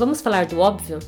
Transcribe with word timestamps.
Vamos 0.00 0.22
falar 0.22 0.46
do 0.46 0.58
óbvio? 0.58 0.98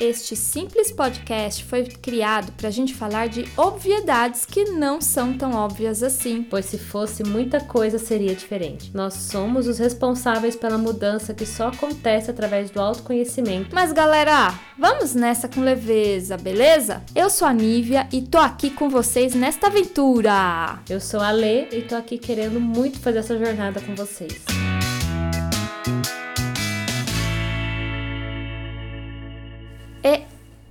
Este 0.00 0.34
simples 0.34 0.90
podcast 0.90 1.62
foi 1.64 1.84
criado 1.84 2.50
para 2.52 2.68
a 2.68 2.70
gente 2.70 2.94
falar 2.94 3.28
de 3.28 3.44
obviedades 3.58 4.46
que 4.46 4.64
não 4.70 5.02
são 5.02 5.36
tão 5.36 5.52
óbvias 5.52 6.02
assim. 6.02 6.42
Pois 6.48 6.64
se 6.64 6.78
fosse 6.78 7.22
muita 7.22 7.60
coisa 7.60 7.98
seria 7.98 8.34
diferente. 8.34 8.90
Nós 8.94 9.12
somos 9.12 9.66
os 9.66 9.78
responsáveis 9.78 10.56
pela 10.56 10.78
mudança 10.78 11.34
que 11.34 11.44
só 11.44 11.68
acontece 11.68 12.30
através 12.30 12.70
do 12.70 12.80
autoconhecimento. 12.80 13.74
Mas 13.74 13.92
galera, 13.92 14.54
vamos 14.78 15.14
nessa 15.14 15.46
com 15.46 15.60
leveza, 15.60 16.38
beleza? 16.38 17.02
Eu 17.14 17.28
sou 17.28 17.46
a 17.46 17.52
Nívia 17.52 18.08
e 18.10 18.22
tô 18.22 18.38
aqui 18.38 18.70
com 18.70 18.88
vocês 18.88 19.34
nesta 19.34 19.66
aventura. 19.66 20.78
Eu 20.88 21.02
sou 21.02 21.20
a 21.20 21.30
Lê 21.30 21.68
e 21.68 21.82
tô 21.82 21.94
aqui 21.94 22.16
querendo 22.16 22.58
muito 22.58 22.98
fazer 22.98 23.18
essa 23.18 23.38
jornada 23.38 23.78
com 23.82 23.94
vocês. 23.94 24.42
É 24.48 24.67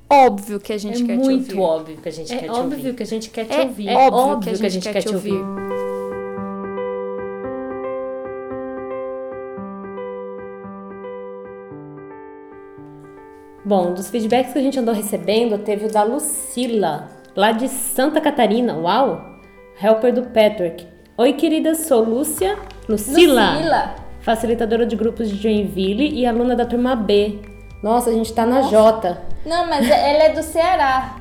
óbvio 0.09 0.59
que 0.59 0.73
a 0.73 0.77
gente 0.77 1.03
é 1.03 1.05
quer 1.05 1.17
te 1.17 1.23
muito 1.25 1.49
ouvir. 1.51 1.59
óbvio 1.59 1.97
que 1.97 2.09
a 2.09 2.11
gente 2.11 2.33
É 2.33 2.37
quer 2.37 2.45
te 2.45 2.51
óbvio 2.51 2.77
ouvir. 2.77 2.93
que 2.95 3.03
a 3.03 3.05
gente 3.05 3.29
quer 3.29 3.45
te 3.45 3.53
É 3.53 3.61
ouvir. 3.61 3.89
óbvio 3.89 4.57
que 4.59 4.65
a 4.65 4.69
gente 4.69 4.89
quer 4.89 5.01
te 5.01 5.09
ouvir. 5.13 5.43
Bom, 13.65 13.93
dos 13.93 14.09
feedbacks 14.09 14.53
que 14.53 14.59
a 14.59 14.61
gente 14.61 14.79
andou 14.79 14.93
recebendo, 14.93 15.57
teve 15.57 15.85
o 15.87 15.91
da 15.91 16.03
Lucila, 16.03 17.09
lá 17.35 17.51
de 17.51 17.67
Santa 17.67 18.21
Catarina. 18.21 18.75
Uau! 18.77 19.21
Helper 19.81 20.13
do 20.13 20.23
Patrick. 20.23 20.87
Oi, 21.17 21.33
querida, 21.33 21.75
sou 21.75 22.03
Lúcia. 22.03 22.57
Lucila. 22.87 23.53
Lucila. 23.55 23.95
Facilitadora 24.21 24.85
de 24.85 24.95
grupos 24.95 25.29
de 25.29 25.35
Joinville 25.35 26.07
e 26.09 26.25
aluna 26.25 26.55
da 26.55 26.65
turma 26.65 26.95
B. 26.95 27.39
Nossa, 27.81 28.09
a 28.09 28.13
gente 28.13 28.33
tá 28.33 28.45
na 28.45 28.61
J. 28.63 29.17
Não, 29.45 29.67
mas 29.67 29.89
ela 29.89 30.23
é 30.23 30.29
do 30.29 30.41
Ceará. 30.41 31.15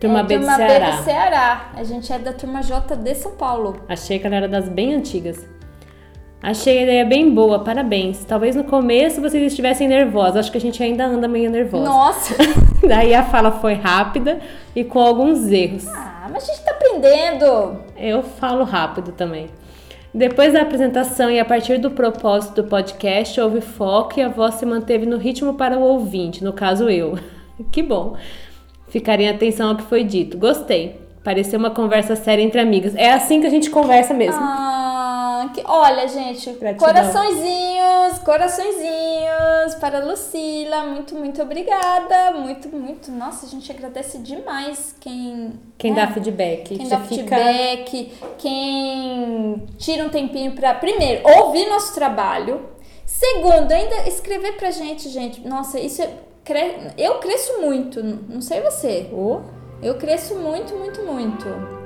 Turma 0.00 0.20
é 0.20 0.22
B 0.22 0.38
do 0.38 0.40
turma 0.40 0.56
Ceará. 0.56 0.90
B 0.90 0.96
do 0.96 1.02
Ceará. 1.04 1.70
A 1.74 1.84
gente 1.84 2.12
é 2.12 2.18
da 2.18 2.32
turma 2.32 2.62
J 2.62 2.96
de 2.96 3.14
São 3.14 3.32
Paulo. 3.32 3.80
Achei 3.88 4.18
que 4.18 4.26
ela 4.26 4.36
era 4.36 4.48
das 4.48 4.68
bem 4.68 4.94
antigas. 4.94 5.46
Achei 6.40 6.78
a 6.78 6.82
ideia 6.82 7.04
bem 7.04 7.34
boa, 7.34 7.58
parabéns. 7.58 8.24
Talvez 8.24 8.54
no 8.54 8.62
começo 8.62 9.20
vocês 9.20 9.42
estivessem 9.42 9.88
nervosos. 9.88 10.36
Acho 10.36 10.52
que 10.52 10.58
a 10.58 10.60
gente 10.60 10.80
ainda 10.80 11.04
anda 11.04 11.26
meio 11.26 11.50
nervosa. 11.50 11.84
Nossa! 11.84 12.34
Daí 12.86 13.12
a 13.12 13.24
fala 13.24 13.50
foi 13.50 13.74
rápida 13.74 14.38
e 14.74 14.84
com 14.84 15.00
alguns 15.00 15.50
erros. 15.50 15.86
Ah, 15.88 16.28
mas 16.32 16.48
a 16.48 16.52
gente 16.52 16.64
tá 16.64 16.70
aprendendo. 16.70 17.80
Eu 17.96 18.22
falo 18.22 18.62
rápido 18.62 19.10
também. 19.10 19.50
Depois 20.12 20.52
da 20.52 20.62
apresentação 20.62 21.30
e 21.30 21.38
a 21.38 21.44
partir 21.44 21.78
do 21.78 21.90
propósito 21.90 22.62
do 22.62 22.68
podcast, 22.68 23.40
houve 23.40 23.60
foco 23.60 24.18
e 24.18 24.22
a 24.22 24.28
voz 24.28 24.54
se 24.54 24.64
manteve 24.64 25.04
no 25.04 25.18
ritmo 25.18 25.54
para 25.54 25.78
o 25.78 25.82
ouvinte, 25.82 26.42
no 26.42 26.52
caso 26.52 26.88
eu. 26.88 27.18
que 27.70 27.82
bom. 27.82 28.16
Ficarei 28.88 29.26
em 29.26 29.30
atenção 29.30 29.70
ao 29.70 29.76
que 29.76 29.82
foi 29.82 30.02
dito. 30.02 30.38
Gostei. 30.38 31.00
Pareceu 31.22 31.58
uma 31.58 31.70
conversa 31.70 32.16
séria 32.16 32.42
entre 32.42 32.58
amigas. 32.58 32.94
É 32.94 33.12
assim 33.12 33.40
que 33.40 33.46
a 33.46 33.50
gente 33.50 33.68
conversa 33.68 34.14
mesmo. 34.14 34.40
Ah, 34.40 34.87
que... 35.52 35.62
olha, 35.64 36.06
gente, 36.08 36.50
Gratidão. 36.52 36.86
coraçõezinhos, 36.88 38.18
coraçõezinhos 38.24 39.74
para 39.80 40.00
a 40.00 40.04
Lucila. 40.04 40.84
Muito, 40.84 41.14
muito 41.14 41.42
obrigada. 41.42 42.32
Muito, 42.32 42.68
muito. 42.74 43.10
Nossa, 43.10 43.46
a 43.46 43.48
gente 43.48 43.70
agradece 43.70 44.18
demais 44.18 44.94
quem. 45.00 45.52
Quem 45.76 45.92
é, 45.92 45.94
dá 45.94 46.08
feedback. 46.08 46.76
Quem 46.76 46.88
dá 46.88 46.98
fica- 47.00 47.36
feedback, 47.36 48.12
quem 48.38 49.66
tira 49.78 50.04
um 50.04 50.08
tempinho 50.08 50.52
pra, 50.52 50.74
primeiro, 50.74 51.22
ouvir 51.38 51.68
nosso 51.68 51.94
trabalho. 51.94 52.68
Segundo, 53.04 53.72
ainda 53.72 54.08
escrever 54.08 54.56
pra 54.56 54.70
gente, 54.70 55.08
gente. 55.08 55.46
Nossa, 55.46 55.78
isso 55.80 56.02
é. 56.02 56.10
Eu 56.96 57.18
cresço 57.18 57.60
muito, 57.60 58.02
não 58.02 58.40
sei 58.40 58.62
você. 58.62 59.10
Oh, 59.12 59.40
Eu 59.82 59.96
cresço 59.96 60.34
muito, 60.36 60.74
muito, 60.74 61.02
muito. 61.02 61.77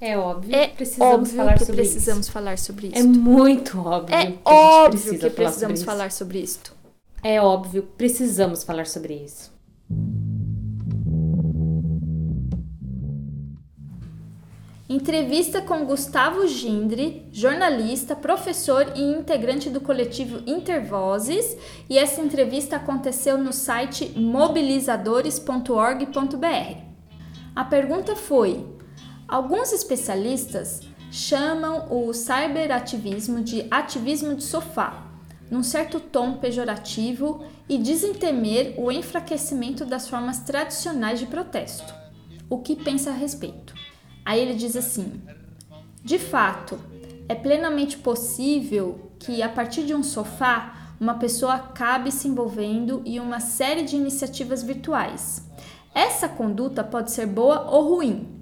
É 0.00 0.18
óbvio. 0.18 0.54
É 0.54 0.68
precisamos 0.68 1.14
óbvio 1.14 1.36
falar 1.36 1.52
que 1.54 1.58
sobre 1.60 1.74
precisamos 1.76 2.26
isso. 2.26 2.32
falar 2.32 2.58
sobre 2.58 2.90
É 2.92 2.98
isso. 2.98 3.08
muito 3.08 3.78
óbvio. 3.78 4.14
É 4.14 4.26
que 4.32 4.38
óbvio 4.44 4.90
precisa 4.90 5.12
que 5.12 5.18
falar 5.18 5.30
sobre 5.30 5.44
precisamos 5.44 5.78
isso. 5.80 5.86
falar 5.86 6.12
sobre 6.12 6.38
isto. 6.40 6.76
É 7.22 7.40
óbvio, 7.40 7.82
precisamos 7.96 8.62
falar 8.62 8.86
sobre 8.86 9.14
isso. 9.14 9.50
Entrevista 14.88 15.60
com 15.60 15.84
Gustavo 15.84 16.46
Gindre, 16.46 17.26
jornalista, 17.32 18.14
professor 18.14 18.92
e 18.94 19.02
integrante 19.02 19.68
do 19.68 19.80
coletivo 19.80 20.40
Intervozes, 20.46 21.56
e 21.90 21.98
essa 21.98 22.20
entrevista 22.20 22.76
aconteceu 22.76 23.36
no 23.36 23.52
site 23.52 24.12
mobilizadores.org.br. 24.16 26.76
A 27.56 27.64
pergunta 27.64 28.14
foi: 28.14 28.64
alguns 29.28 29.72
especialistas 29.72 30.80
chamam 31.10 31.86
o 31.90 32.12
cyberativismo 32.12 33.42
de 33.42 33.66
ativismo 33.70 34.34
de 34.34 34.42
sofá, 34.42 35.04
num 35.50 35.62
certo 35.62 36.00
tom 36.00 36.34
pejorativo 36.34 37.44
e 37.68 37.78
dizem 37.78 38.14
temer 38.14 38.74
o 38.76 38.90
enfraquecimento 38.90 39.84
das 39.84 40.08
formas 40.08 40.40
tradicionais 40.40 41.18
de 41.18 41.26
protesto. 41.26 41.94
O 42.50 42.58
que 42.58 42.76
pensa 42.76 43.10
a 43.10 43.14
respeito? 43.14 43.74
Aí 44.24 44.40
ele 44.40 44.54
diz 44.54 44.76
assim: 44.76 45.22
de 46.02 46.18
fato, 46.18 46.78
é 47.28 47.34
plenamente 47.34 47.98
possível 47.98 49.10
que 49.18 49.42
a 49.42 49.48
partir 49.48 49.84
de 49.84 49.94
um 49.94 50.02
sofá 50.02 50.94
uma 51.00 51.14
pessoa 51.14 51.54
acabe 51.54 52.10
se 52.10 52.28
envolvendo 52.28 53.02
em 53.04 53.20
uma 53.20 53.40
série 53.40 53.82
de 53.82 53.96
iniciativas 53.96 54.62
virtuais. 54.62 55.46
Essa 55.94 56.28
conduta 56.28 56.82
pode 56.84 57.10
ser 57.10 57.26
boa 57.26 57.70
ou 57.70 57.96
ruim. 57.96 58.35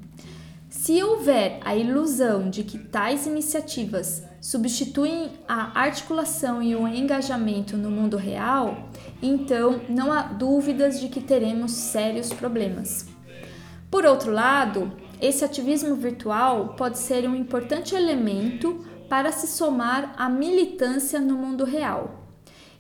Se 0.84 1.02
houver 1.02 1.60
a 1.64 1.74
ilusão 1.74 2.50
de 2.50 2.62
que 2.62 2.76
tais 2.76 3.26
iniciativas 3.26 4.22
substituem 4.38 5.30
a 5.48 5.80
articulação 5.80 6.62
e 6.62 6.76
o 6.76 6.86
engajamento 6.86 7.74
no 7.74 7.90
mundo 7.90 8.18
real, 8.18 8.90
então 9.22 9.80
não 9.88 10.12
há 10.12 10.24
dúvidas 10.24 11.00
de 11.00 11.08
que 11.08 11.22
teremos 11.22 11.72
sérios 11.72 12.34
problemas. 12.34 13.06
Por 13.90 14.04
outro 14.04 14.30
lado, 14.30 14.92
esse 15.22 15.42
ativismo 15.42 15.94
virtual 15.94 16.74
pode 16.76 16.98
ser 16.98 17.26
um 17.26 17.34
importante 17.34 17.94
elemento 17.94 18.84
para 19.08 19.32
se 19.32 19.46
somar 19.46 20.12
à 20.18 20.28
militância 20.28 21.18
no 21.18 21.34
mundo 21.34 21.64
real. 21.64 22.28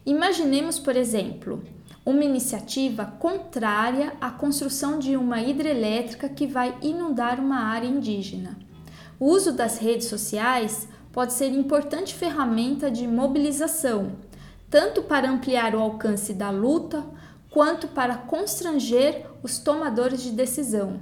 Imaginemos, 0.04 0.78
por 0.78 0.94
exemplo, 0.94 1.62
uma 2.04 2.22
iniciativa 2.22 3.04
contrária 3.18 4.12
à 4.20 4.30
construção 4.30 4.98
de 4.98 5.16
uma 5.16 5.40
hidrelétrica 5.40 6.28
que 6.28 6.46
vai 6.46 6.76
inundar 6.82 7.40
uma 7.40 7.60
área 7.60 7.86
indígena. 7.86 8.58
O 9.18 9.26
uso 9.26 9.52
das 9.52 9.78
redes 9.78 10.08
sociais 10.08 10.86
pode 11.12 11.32
ser 11.32 11.48
importante 11.48 12.14
ferramenta 12.14 12.90
de 12.90 13.06
mobilização, 13.06 14.16
tanto 14.68 15.02
para 15.04 15.30
ampliar 15.30 15.74
o 15.74 15.80
alcance 15.80 16.34
da 16.34 16.50
luta, 16.50 17.04
quanto 17.48 17.88
para 17.88 18.16
constranger 18.16 19.24
os 19.42 19.58
tomadores 19.58 20.22
de 20.22 20.32
decisão. 20.32 20.98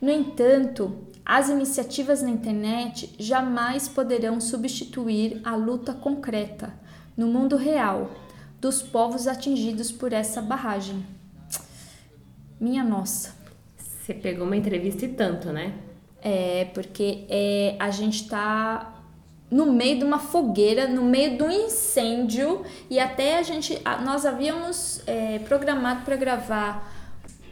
No 0.00 0.10
entanto, 0.10 1.08
as 1.24 1.48
iniciativas 1.48 2.22
na 2.22 2.30
internet 2.30 3.14
jamais 3.18 3.88
poderão 3.88 4.40
substituir 4.40 5.40
a 5.42 5.56
luta 5.56 5.92
concreta, 5.92 6.72
no 7.16 7.26
mundo 7.26 7.56
real, 7.56 8.10
dos 8.60 8.82
povos 8.82 9.26
atingidos 9.26 9.92
por 9.92 10.12
essa 10.12 10.40
barragem. 10.42 11.04
Minha 12.60 12.82
nossa. 12.82 13.36
Você 13.76 14.14
pegou 14.14 14.46
uma 14.46 14.56
entrevista 14.56 15.04
e 15.04 15.08
tanto, 15.08 15.52
né? 15.52 15.74
É, 16.20 16.66
porque 16.74 17.24
é, 17.28 17.76
a 17.78 17.90
gente 17.90 18.28
tá 18.28 18.94
no 19.50 19.72
meio 19.72 19.98
de 19.98 20.04
uma 20.04 20.18
fogueira, 20.18 20.88
no 20.88 21.02
meio 21.02 21.36
de 21.36 21.42
um 21.42 21.50
incêndio, 21.50 22.64
e 22.90 22.98
até 22.98 23.38
a 23.38 23.42
gente. 23.42 23.80
Nós 24.04 24.26
havíamos 24.26 25.02
é, 25.06 25.38
programado 25.40 26.04
para 26.04 26.16
gravar 26.16 26.92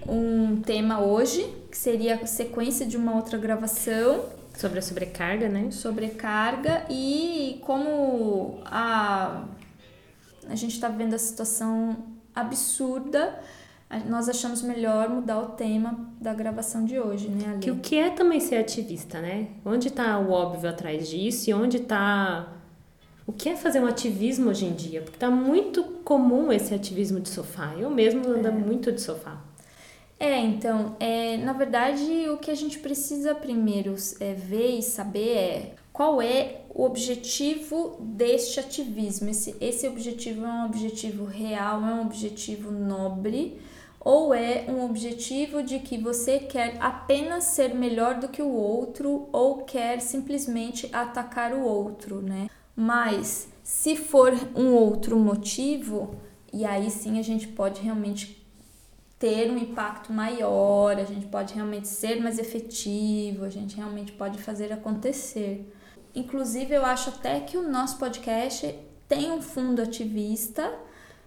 um 0.09 0.61
tema 0.61 1.01
hoje, 1.01 1.43
que 1.71 1.77
seria 1.77 2.17
a 2.17 2.27
sequência 2.27 2.87
de 2.87 2.97
uma 2.97 3.15
outra 3.15 3.39
gravação, 3.39 4.25
Sobre 4.57 4.79
a 4.79 4.83
sobrecarga, 4.83 5.51
né? 5.51 5.71
sobrecarga, 5.71 6.87
e 6.89 7.61
como 7.63 8.59
a, 8.65 9.45
a 10.49 10.55
gente 10.55 10.73
está 10.73 10.89
vendo 10.89 11.15
a 11.15 11.19
situação 11.19 11.97
absurda, 12.35 13.39
nós 14.09 14.29
achamos 14.29 14.63
melhor 14.63 15.09
mudar 15.09 15.41
o 15.41 15.49
tema 15.51 16.11
da 16.21 16.35
gravação 16.35 16.85
de 16.85 16.99
hoje, 16.99 17.29
né, 17.29 17.51
Ali? 17.51 17.61
Que 17.61 17.71
o 17.71 17.77
que 17.77 17.97
é 17.97 18.11
também 18.11 18.41
ser 18.41 18.57
ativista, 18.57 19.21
né? 19.21 19.49
Onde 19.65 19.91
tá 19.91 20.19
o 20.19 20.31
óbvio 20.31 20.69
atrás 20.69 21.09
disso 21.09 21.51
e 21.51 21.55
onde 21.55 21.81
tá 21.81 22.53
o 23.27 23.33
que 23.33 23.49
é 23.49 23.57
fazer 23.57 23.81
um 23.81 23.87
ativismo 23.87 24.51
hoje 24.51 24.67
em 24.67 24.73
dia? 24.73 25.03
Porque 25.03 25.19
tá 25.19 25.31
muito 25.31 25.83
comum 26.05 26.53
esse 26.53 26.73
ativismo 26.73 27.21
de 27.21 27.29
sofá. 27.29 27.75
Eu 27.77 27.91
mesmo 27.91 28.29
ando 28.29 28.53
muito 28.53 28.93
de 28.93 29.01
sofá. 29.01 29.41
É, 30.19 30.39
então, 30.39 30.97
é, 30.99 31.37
na 31.39 31.53
verdade, 31.53 32.29
o 32.31 32.39
que 32.39 32.51
a 32.51 32.55
gente 32.55 32.79
precisa 32.79 33.35
primeiro 33.35 33.95
é, 34.21 34.33
ver 34.33 34.79
e 34.79 34.83
saber 34.83 35.37
é 35.37 35.75
qual 35.97 36.21
é 36.21 36.61
o 36.69 36.85
objetivo 36.85 37.97
deste 37.99 38.61
ativismo. 38.61 39.31
Esse, 39.31 39.57
esse 39.59 39.89
objetivo 39.89 40.45
é 40.45 40.49
um 40.49 40.67
objetivo 40.67 41.25
real, 41.25 41.81
é 41.81 41.95
um 41.95 42.03
objetivo 42.03 42.71
nobre, 42.71 43.59
ou 43.99 44.35
é 44.35 44.67
um 44.69 44.85
objetivo 44.85 45.63
de 45.63 45.79
que 45.79 45.97
você 45.97 46.39
quer 46.39 46.77
apenas 46.81 47.45
ser 47.45 47.75
melhor 47.75 48.21
do 48.21 48.29
que 48.29 48.43
o 48.43 48.53
outro 48.53 49.31
ou 49.33 49.65
quer 49.65 50.03
simplesmente 50.03 50.87
atacar 50.93 51.55
o 51.55 51.63
outro, 51.63 52.21
né? 52.21 52.51
Mas 52.77 53.49
se 53.63 53.97
for 53.97 54.35
um 54.55 54.75
outro 54.75 55.19
motivo, 55.19 56.15
e 56.53 56.67
aí 56.67 56.91
sim 56.91 57.19
a 57.19 57.23
gente 57.23 57.49
pode 57.49 57.81
realmente 57.81 58.47
ter 59.19 59.51
um 59.51 59.57
impacto 59.57 60.13
maior, 60.13 60.99
a 60.99 61.05
gente 61.05 61.25
pode 61.29 61.55
realmente 61.55 61.89
ser 61.89 62.21
mais 62.21 62.39
efetivo, 62.39 63.47
a 63.47 63.49
gente 63.49 63.77
realmente 63.77 64.13
pode 64.13 64.37
fazer 64.37 64.75
acontecer. 64.75 65.73
Inclusive, 66.17 66.75
eu 66.75 66.85
acho 66.85 67.11
até 67.11 67.41
que 67.41 67.59
o 67.59 67.69
nosso 67.69 67.99
podcast 67.99 68.75
tem 69.07 69.31
um 69.31 69.43
fundo 69.43 69.83
ativista. 69.83 70.73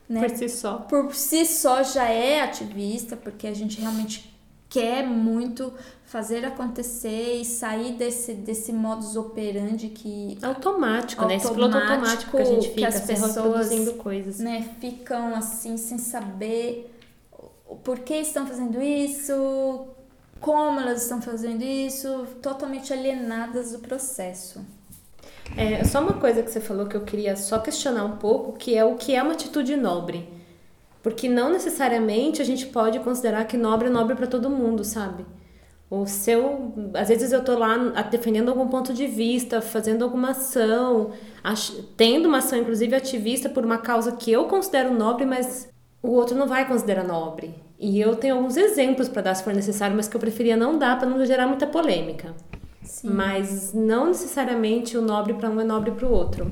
Né? 0.09 0.21
Por 0.21 0.35
si 0.35 0.49
só. 0.49 0.77
Por 0.79 1.13
si 1.13 1.45
só 1.45 1.83
já 1.83 2.09
é 2.09 2.41
ativista, 2.41 3.15
porque 3.15 3.45
a 3.45 3.53
gente 3.53 3.79
realmente 3.79 4.35
quer 4.67 5.05
muito 5.05 5.71
fazer 6.05 6.43
acontecer 6.43 7.39
e 7.39 7.45
sair 7.45 7.93
desse, 7.93 8.33
desse 8.33 8.73
modus 8.73 9.15
operandi 9.15 9.89
que... 9.89 10.37
Automático, 10.41 11.23
né? 11.25 11.35
Esse 11.35 11.51
piloto 11.51 11.77
automático 11.77 12.31
que 12.35 12.41
a 12.41 12.45
gente 12.45 12.69
fica, 12.69 12.87
as 12.87 13.01
pessoas, 13.01 13.69
coisas. 13.97 14.39
Né, 14.39 14.67
ficam 14.79 15.35
assim, 15.35 15.77
sem 15.77 15.99
saber 15.99 16.91
por 17.83 17.99
que 17.99 18.15
estão 18.15 18.47
fazendo 18.47 18.81
isso, 18.81 19.87
como 20.39 20.79
elas 20.79 21.03
estão 21.03 21.21
fazendo 21.21 21.63
isso, 21.63 22.25
totalmente 22.41 22.91
alienadas 22.91 23.71
do 23.71 23.79
processo. 23.79 24.59
É 25.57 25.83
só 25.83 26.01
uma 26.01 26.13
coisa 26.13 26.41
que 26.41 26.49
você 26.49 26.59
falou 26.59 26.85
que 26.85 26.95
eu 26.95 27.01
queria 27.01 27.35
só 27.35 27.59
questionar 27.59 28.05
um 28.05 28.17
pouco, 28.17 28.53
que 28.53 28.77
é 28.77 28.83
o 28.85 28.95
que 28.95 29.15
é 29.15 29.21
uma 29.21 29.33
atitude 29.33 29.75
nobre. 29.75 30.27
Porque 31.01 31.29
não 31.29 31.51
necessariamente 31.51 32.41
a 32.41 32.45
gente 32.45 32.65
pode 32.67 32.99
considerar 32.99 33.45
que 33.45 33.57
nobre 33.57 33.87
é 33.87 33.91
nobre 33.91 34.15
para 34.15 34.27
todo 34.27 34.49
mundo, 34.49 34.83
sabe? 34.83 35.25
O 35.89 36.05
seu, 36.05 36.73
às 36.93 37.07
vezes 37.07 37.31
eu 37.31 37.43
tô 37.43 37.57
lá 37.57 37.75
defendendo 38.03 38.49
algum 38.49 38.67
ponto 38.67 38.93
de 38.93 39.07
vista, 39.07 39.59
fazendo 39.59 40.03
alguma 40.03 40.31
ação, 40.31 41.11
ach, 41.43 41.71
tendo 41.97 42.27
uma 42.27 42.37
ação 42.37 42.59
inclusive 42.59 42.95
ativista 42.95 43.49
por 43.49 43.65
uma 43.65 43.79
causa 43.79 44.11
que 44.11 44.31
eu 44.31 44.45
considero 44.45 44.93
nobre, 44.93 45.25
mas 45.25 45.67
o 46.03 46.11
outro 46.11 46.37
não 46.37 46.47
vai 46.47 46.67
considerar 46.67 47.03
nobre. 47.03 47.55
E 47.79 47.99
eu 47.99 48.15
tenho 48.15 48.35
alguns 48.35 48.55
exemplos 48.55 49.09
para 49.09 49.23
dar 49.23 49.35
se 49.35 49.43
for 49.43 49.53
necessário, 49.53 49.95
mas 49.95 50.07
que 50.07 50.15
eu 50.15 50.19
preferia 50.19 50.55
não 50.55 50.77
dar 50.77 50.99
para 50.99 51.09
não 51.09 51.25
gerar 51.25 51.47
muita 51.47 51.65
polêmica. 51.65 52.35
Sim. 52.89 53.09
Mas 53.11 53.71
não 53.71 54.07
necessariamente 54.07 54.97
o 54.97 55.01
nobre 55.01 55.35
para 55.35 55.47
um 55.47 55.61
é 55.61 55.63
nobre 55.63 55.91
para 55.91 56.07
o 56.07 56.11
outro. 56.11 56.51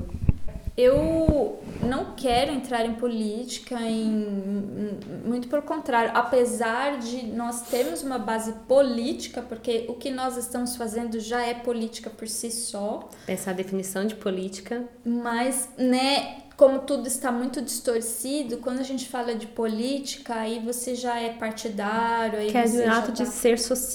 Eu 0.76 1.58
não 1.82 2.14
quero 2.14 2.52
entrar 2.52 2.86
em 2.86 2.94
política, 2.94 3.74
em, 3.80 4.96
muito 5.26 5.48
pelo 5.48 5.62
contrário, 5.62 6.12
apesar 6.14 6.98
de 6.98 7.26
nós 7.26 7.62
termos 7.62 8.04
uma 8.04 8.18
base 8.20 8.52
política, 8.68 9.42
porque 9.42 9.86
o 9.88 9.94
que 9.94 10.10
nós 10.10 10.36
estamos 10.36 10.76
fazendo 10.76 11.18
já 11.18 11.44
é 11.44 11.54
política 11.54 12.08
por 12.08 12.28
si 12.28 12.52
só. 12.52 13.08
Essa 13.26 13.52
definição 13.52 14.06
de 14.06 14.14
política. 14.14 14.84
Mas, 15.04 15.68
né, 15.76 16.44
como 16.58 16.80
tudo 16.80 17.06
está 17.06 17.30
muito 17.30 17.62
distorcido, 17.62 18.56
quando 18.56 18.80
a 18.80 18.82
gente 18.82 19.08
fala 19.08 19.32
de 19.32 19.46
política, 19.46 20.34
aí 20.34 20.58
você 20.58 20.92
já 20.96 21.16
é 21.20 21.28
partidário. 21.28 22.36
Aí 22.36 22.50
que 22.50 22.58
é 22.58 22.64
o 22.64 22.90
ato 22.90 23.12
tá... 23.12 23.22
de, 23.22 23.26
ser, 23.26 23.54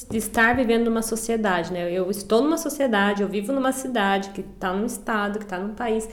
de 0.10 0.18
estar 0.18 0.56
vivendo 0.56 0.86
numa 0.86 1.02
sociedade, 1.02 1.74
né? 1.74 1.92
Eu 1.92 2.10
estou 2.10 2.42
numa 2.42 2.58
sociedade, 2.58 3.22
eu 3.22 3.28
vivo 3.28 3.52
numa 3.52 3.74
cidade 3.74 4.30
que 4.30 4.40
está 4.40 4.72
num 4.72 4.86
estado, 4.86 5.40
que 5.40 5.44
está 5.44 5.60
num 5.60 5.76
país. 5.76 6.08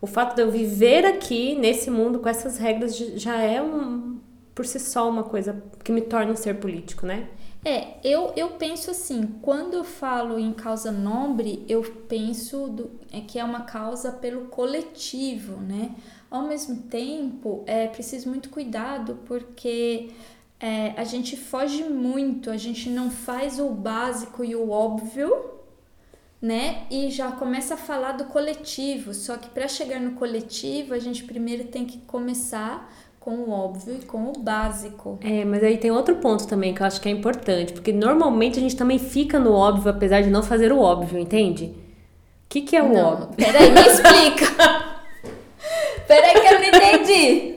O 0.00 0.06
fato 0.08 0.34
de 0.34 0.42
eu 0.42 0.50
viver 0.50 1.06
aqui, 1.06 1.54
nesse 1.54 1.92
mundo, 1.92 2.18
com 2.18 2.28
essas 2.28 2.58
regras, 2.58 2.96
já 2.96 3.36
é 3.36 3.62
um, 3.62 4.18
por 4.52 4.66
si 4.66 4.80
só 4.80 5.08
uma 5.08 5.22
coisa 5.22 5.62
que 5.84 5.92
me 5.92 6.00
torna 6.00 6.32
um 6.32 6.36
ser 6.36 6.56
político, 6.56 7.06
né? 7.06 7.28
É, 7.64 7.94
eu, 8.04 8.32
eu 8.36 8.50
penso 8.50 8.90
assim, 8.90 9.26
quando 9.40 9.72
eu 9.72 9.84
falo 9.84 10.38
em 10.38 10.52
causa 10.52 10.92
nobre, 10.92 11.64
eu 11.66 11.82
penso 12.06 12.68
do, 12.68 12.90
é 13.10 13.22
que 13.22 13.38
é 13.38 13.44
uma 13.44 13.62
causa 13.62 14.12
pelo 14.12 14.48
coletivo, 14.48 15.56
né? 15.56 15.94
Ao 16.30 16.42
mesmo 16.42 16.82
tempo, 16.82 17.64
é 17.66 17.86
preciso 17.86 18.28
muito 18.28 18.50
cuidado 18.50 19.18
porque 19.24 20.10
é, 20.60 20.92
a 20.96 21.04
gente 21.04 21.38
foge 21.38 21.84
muito, 21.84 22.50
a 22.50 22.56
gente 22.58 22.90
não 22.90 23.10
faz 23.10 23.58
o 23.58 23.70
básico 23.70 24.44
e 24.44 24.54
o 24.54 24.68
óbvio, 24.68 25.54
né? 26.42 26.86
E 26.90 27.10
já 27.10 27.32
começa 27.32 27.72
a 27.72 27.78
falar 27.78 28.12
do 28.12 28.26
coletivo. 28.26 29.14
Só 29.14 29.38
que 29.38 29.48
para 29.48 29.66
chegar 29.68 29.98
no 30.00 30.12
coletivo, 30.12 30.92
a 30.92 30.98
gente 30.98 31.24
primeiro 31.24 31.64
tem 31.68 31.86
que 31.86 31.98
começar 31.98 32.92
com 33.24 33.36
o 33.36 33.50
óbvio 33.50 33.94
e 33.94 34.04
com 34.04 34.28
o 34.28 34.38
básico. 34.38 35.18
É, 35.22 35.46
mas 35.46 35.64
aí 35.64 35.78
tem 35.78 35.90
outro 35.90 36.16
ponto 36.16 36.46
também 36.46 36.74
que 36.74 36.82
eu 36.82 36.86
acho 36.86 37.00
que 37.00 37.08
é 37.08 37.10
importante, 37.10 37.72
porque 37.72 37.90
normalmente 37.90 38.58
a 38.58 38.60
gente 38.60 38.76
também 38.76 38.98
fica 38.98 39.38
no 39.38 39.54
óbvio 39.54 39.90
apesar 39.90 40.20
de 40.20 40.28
não 40.28 40.42
fazer 40.42 40.70
o 40.70 40.78
óbvio, 40.78 41.18
entende? 41.18 41.64
O 41.64 42.48
que, 42.50 42.60
que 42.60 42.76
é 42.76 42.82
o 42.82 42.92
não, 42.92 43.12
óbvio? 43.12 43.28
Peraí, 43.34 43.70
me 43.70 43.80
explica. 43.80 44.46
peraí 46.06 46.38
que 46.38 46.46
eu 46.46 46.60
não 46.60 46.68
entendi. 46.68 47.53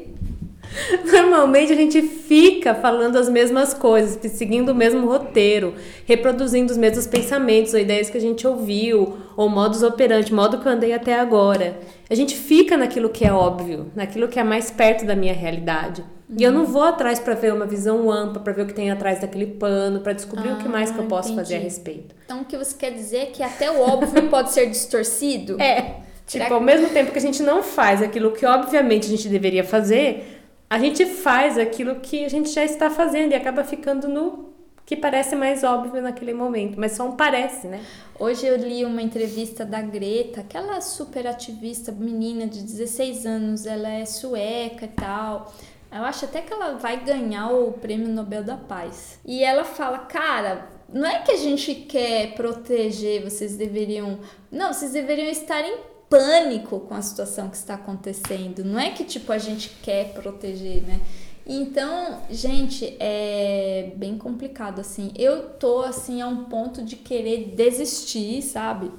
Normalmente 1.11 1.71
a 1.71 1.75
gente 1.75 2.01
fica 2.01 2.73
falando 2.75 3.17
as 3.17 3.29
mesmas 3.29 3.73
coisas, 3.73 4.19
seguindo 4.31 4.69
o 4.69 4.75
mesmo 4.75 5.07
roteiro, 5.07 5.73
reproduzindo 6.05 6.71
os 6.71 6.77
mesmos 6.77 7.07
pensamentos 7.07 7.73
ou 7.73 7.79
ideias 7.79 8.09
que 8.09 8.17
a 8.17 8.21
gente 8.21 8.47
ouviu, 8.47 9.17
ou 9.35 9.49
modus 9.49 9.83
operandi, 9.83 10.33
modo 10.33 10.59
que 10.59 10.67
eu 10.67 10.71
andei 10.71 10.93
até 10.93 11.19
agora. 11.19 11.79
A 12.09 12.15
gente 12.15 12.35
fica 12.35 12.77
naquilo 12.77 13.09
que 13.09 13.25
é 13.25 13.31
óbvio, 13.31 13.91
naquilo 13.95 14.27
que 14.27 14.39
é 14.39 14.43
mais 14.43 14.71
perto 14.71 15.05
da 15.05 15.15
minha 15.15 15.33
realidade. 15.33 16.01
Uhum. 16.29 16.35
E 16.39 16.43
eu 16.43 16.51
não 16.51 16.65
vou 16.65 16.83
atrás 16.83 17.19
para 17.19 17.33
ver 17.33 17.53
uma 17.53 17.65
visão 17.65 18.11
ampla, 18.11 18.41
para 18.41 18.53
ver 18.53 18.63
o 18.63 18.65
que 18.65 18.73
tem 18.73 18.91
atrás 18.91 19.19
daquele 19.19 19.47
pano, 19.47 20.01
para 20.01 20.13
descobrir 20.13 20.49
ah, 20.49 20.53
o 20.53 20.57
que 20.57 20.67
mais 20.67 20.91
que 20.91 20.97
eu 20.97 21.05
posso 21.05 21.29
entendi. 21.29 21.43
fazer 21.43 21.55
a 21.55 21.59
respeito. 21.59 22.15
Então 22.25 22.41
o 22.41 22.45
que 22.45 22.57
você 22.57 22.75
quer 22.77 22.91
dizer 22.91 23.17
é 23.17 23.25
que 23.27 23.43
até 23.43 23.71
o 23.71 23.79
óbvio 23.79 24.27
pode 24.29 24.51
ser 24.51 24.67
distorcido? 24.67 25.61
É. 25.61 26.07
Tipo, 26.27 26.55
ao 26.55 26.61
mesmo 26.61 26.89
tempo 26.89 27.11
que 27.13 27.17
a 27.17 27.21
gente 27.21 27.41
não 27.41 27.63
faz 27.63 28.01
aquilo 28.01 28.31
que 28.31 28.45
obviamente 28.45 29.07
a 29.07 29.09
gente 29.09 29.29
deveria 29.29 29.63
fazer, 29.63 30.36
a 30.69 30.79
gente 30.79 31.05
faz 31.05 31.57
aquilo 31.57 31.95
que 31.95 32.25
a 32.25 32.29
gente 32.29 32.49
já 32.49 32.63
está 32.63 32.89
fazendo 32.89 33.31
e 33.31 33.35
acaba 33.35 33.63
ficando 33.63 34.07
no 34.07 34.47
que 34.85 34.95
parece 34.95 35.35
mais 35.35 35.65
óbvio 35.65 36.01
naquele 36.01 36.33
momento, 36.33 36.79
mas 36.79 36.93
só 36.93 37.05
um 37.05 37.11
parece, 37.11 37.67
né? 37.67 37.83
Hoje 38.17 38.47
eu 38.47 38.55
li 38.55 38.85
uma 38.85 39.01
entrevista 39.01 39.65
da 39.65 39.81
Greta, 39.81 40.39
aquela 40.39 40.79
super 40.79 41.27
ativista 41.27 41.91
menina 41.91 42.47
de 42.47 42.61
16 42.61 43.25
anos, 43.25 43.65
ela 43.65 43.89
é 43.89 44.05
sueca 44.05 44.85
e 44.85 44.87
tal. 44.87 45.53
Eu 45.91 46.03
acho 46.03 46.23
até 46.23 46.41
que 46.41 46.53
ela 46.53 46.77
vai 46.77 47.03
ganhar 47.03 47.49
o 47.51 47.73
Prêmio 47.73 48.07
Nobel 48.07 48.43
da 48.43 48.55
Paz. 48.55 49.19
E 49.25 49.43
ela 49.43 49.65
fala, 49.65 49.99
cara, 49.99 50.69
não 50.87 51.05
é 51.05 51.19
que 51.19 51.31
a 51.31 51.37
gente 51.37 51.75
quer 51.75 52.33
proteger, 52.33 53.23
vocês 53.23 53.57
deveriam. 53.57 54.19
Não, 54.49 54.71
vocês 54.71 54.93
deveriam 54.93 55.29
estar 55.29 55.61
em 55.61 55.96
pânico 56.09 56.79
com 56.81 56.93
a 56.93 57.01
situação 57.01 57.49
que 57.49 57.57
está 57.57 57.75
acontecendo. 57.75 58.63
Não 58.63 58.79
é 58.79 58.91
que 58.91 59.03
tipo 59.03 59.31
a 59.31 59.37
gente 59.37 59.69
quer 59.81 60.13
proteger, 60.13 60.83
né? 60.83 61.01
Então, 61.45 62.23
gente, 62.29 62.97
é 62.99 63.93
bem 63.95 64.17
complicado 64.17 64.79
assim. 64.79 65.13
Eu 65.15 65.49
tô 65.51 65.81
assim 65.81 66.21
a 66.21 66.27
um 66.27 66.45
ponto 66.45 66.83
de 66.83 66.97
querer 66.97 67.53
desistir, 67.55 68.41
sabe? 68.41 68.91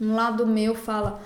Um 0.00 0.14
lado 0.14 0.46
meu 0.46 0.74
fala: 0.74 1.20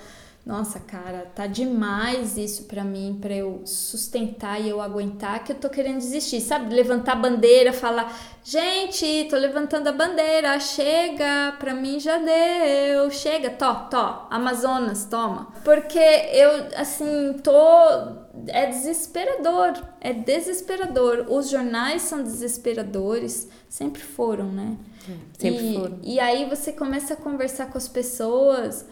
nossa, 0.47 0.79
cara, 0.79 1.27
tá 1.35 1.47
demais 1.47 2.37
isso 2.37 2.65
para 2.65 2.85
mim, 2.85 3.19
para 3.19 3.33
eu 3.33 3.63
sustentar 3.65 4.61
e 4.61 4.69
eu 4.69 4.79
aguentar, 4.79 5.43
que 5.43 5.53
eu 5.53 5.57
tô 5.57 5.71
querendo 5.71 5.97
desistir, 5.97 6.39
sabe? 6.43 6.75
Levantar 6.75 7.13
a 7.13 7.17
bandeira, 7.17 7.73
falar, 7.73 8.15
gente, 8.45 9.27
tô 9.31 9.37
levantando 9.39 9.89
a 9.89 9.93
bandeira, 9.93 10.61
chega, 10.61 11.57
pra 11.59 11.73
mim 11.73 11.99
já 11.99 12.19
deu, 12.19 13.11
chega, 13.11 13.49
to, 13.49 13.89
to, 13.89 14.27
Amazonas, 14.29 15.07
toma. 15.07 15.51
Porque 15.65 15.99
eu, 15.99 16.69
assim, 16.77 17.37
tô. 17.43 18.23
É 18.49 18.67
desesperador, 18.67 19.83
é 19.99 20.13
desesperador. 20.13 21.25
Os 21.31 21.49
jornais 21.49 22.03
são 22.03 22.23
desesperadores, 22.23 23.49
sempre 23.67 24.03
foram, 24.03 24.53
né? 24.53 24.77
É, 25.09 25.13
sempre 25.39 25.71
e, 25.71 25.75
foram. 25.75 25.99
E 26.03 26.21
aí 26.21 26.47
você 26.51 26.71
começa 26.71 27.15
a 27.15 27.17
conversar 27.17 27.67
com 27.67 27.79
as 27.79 27.89
pessoas 27.89 28.85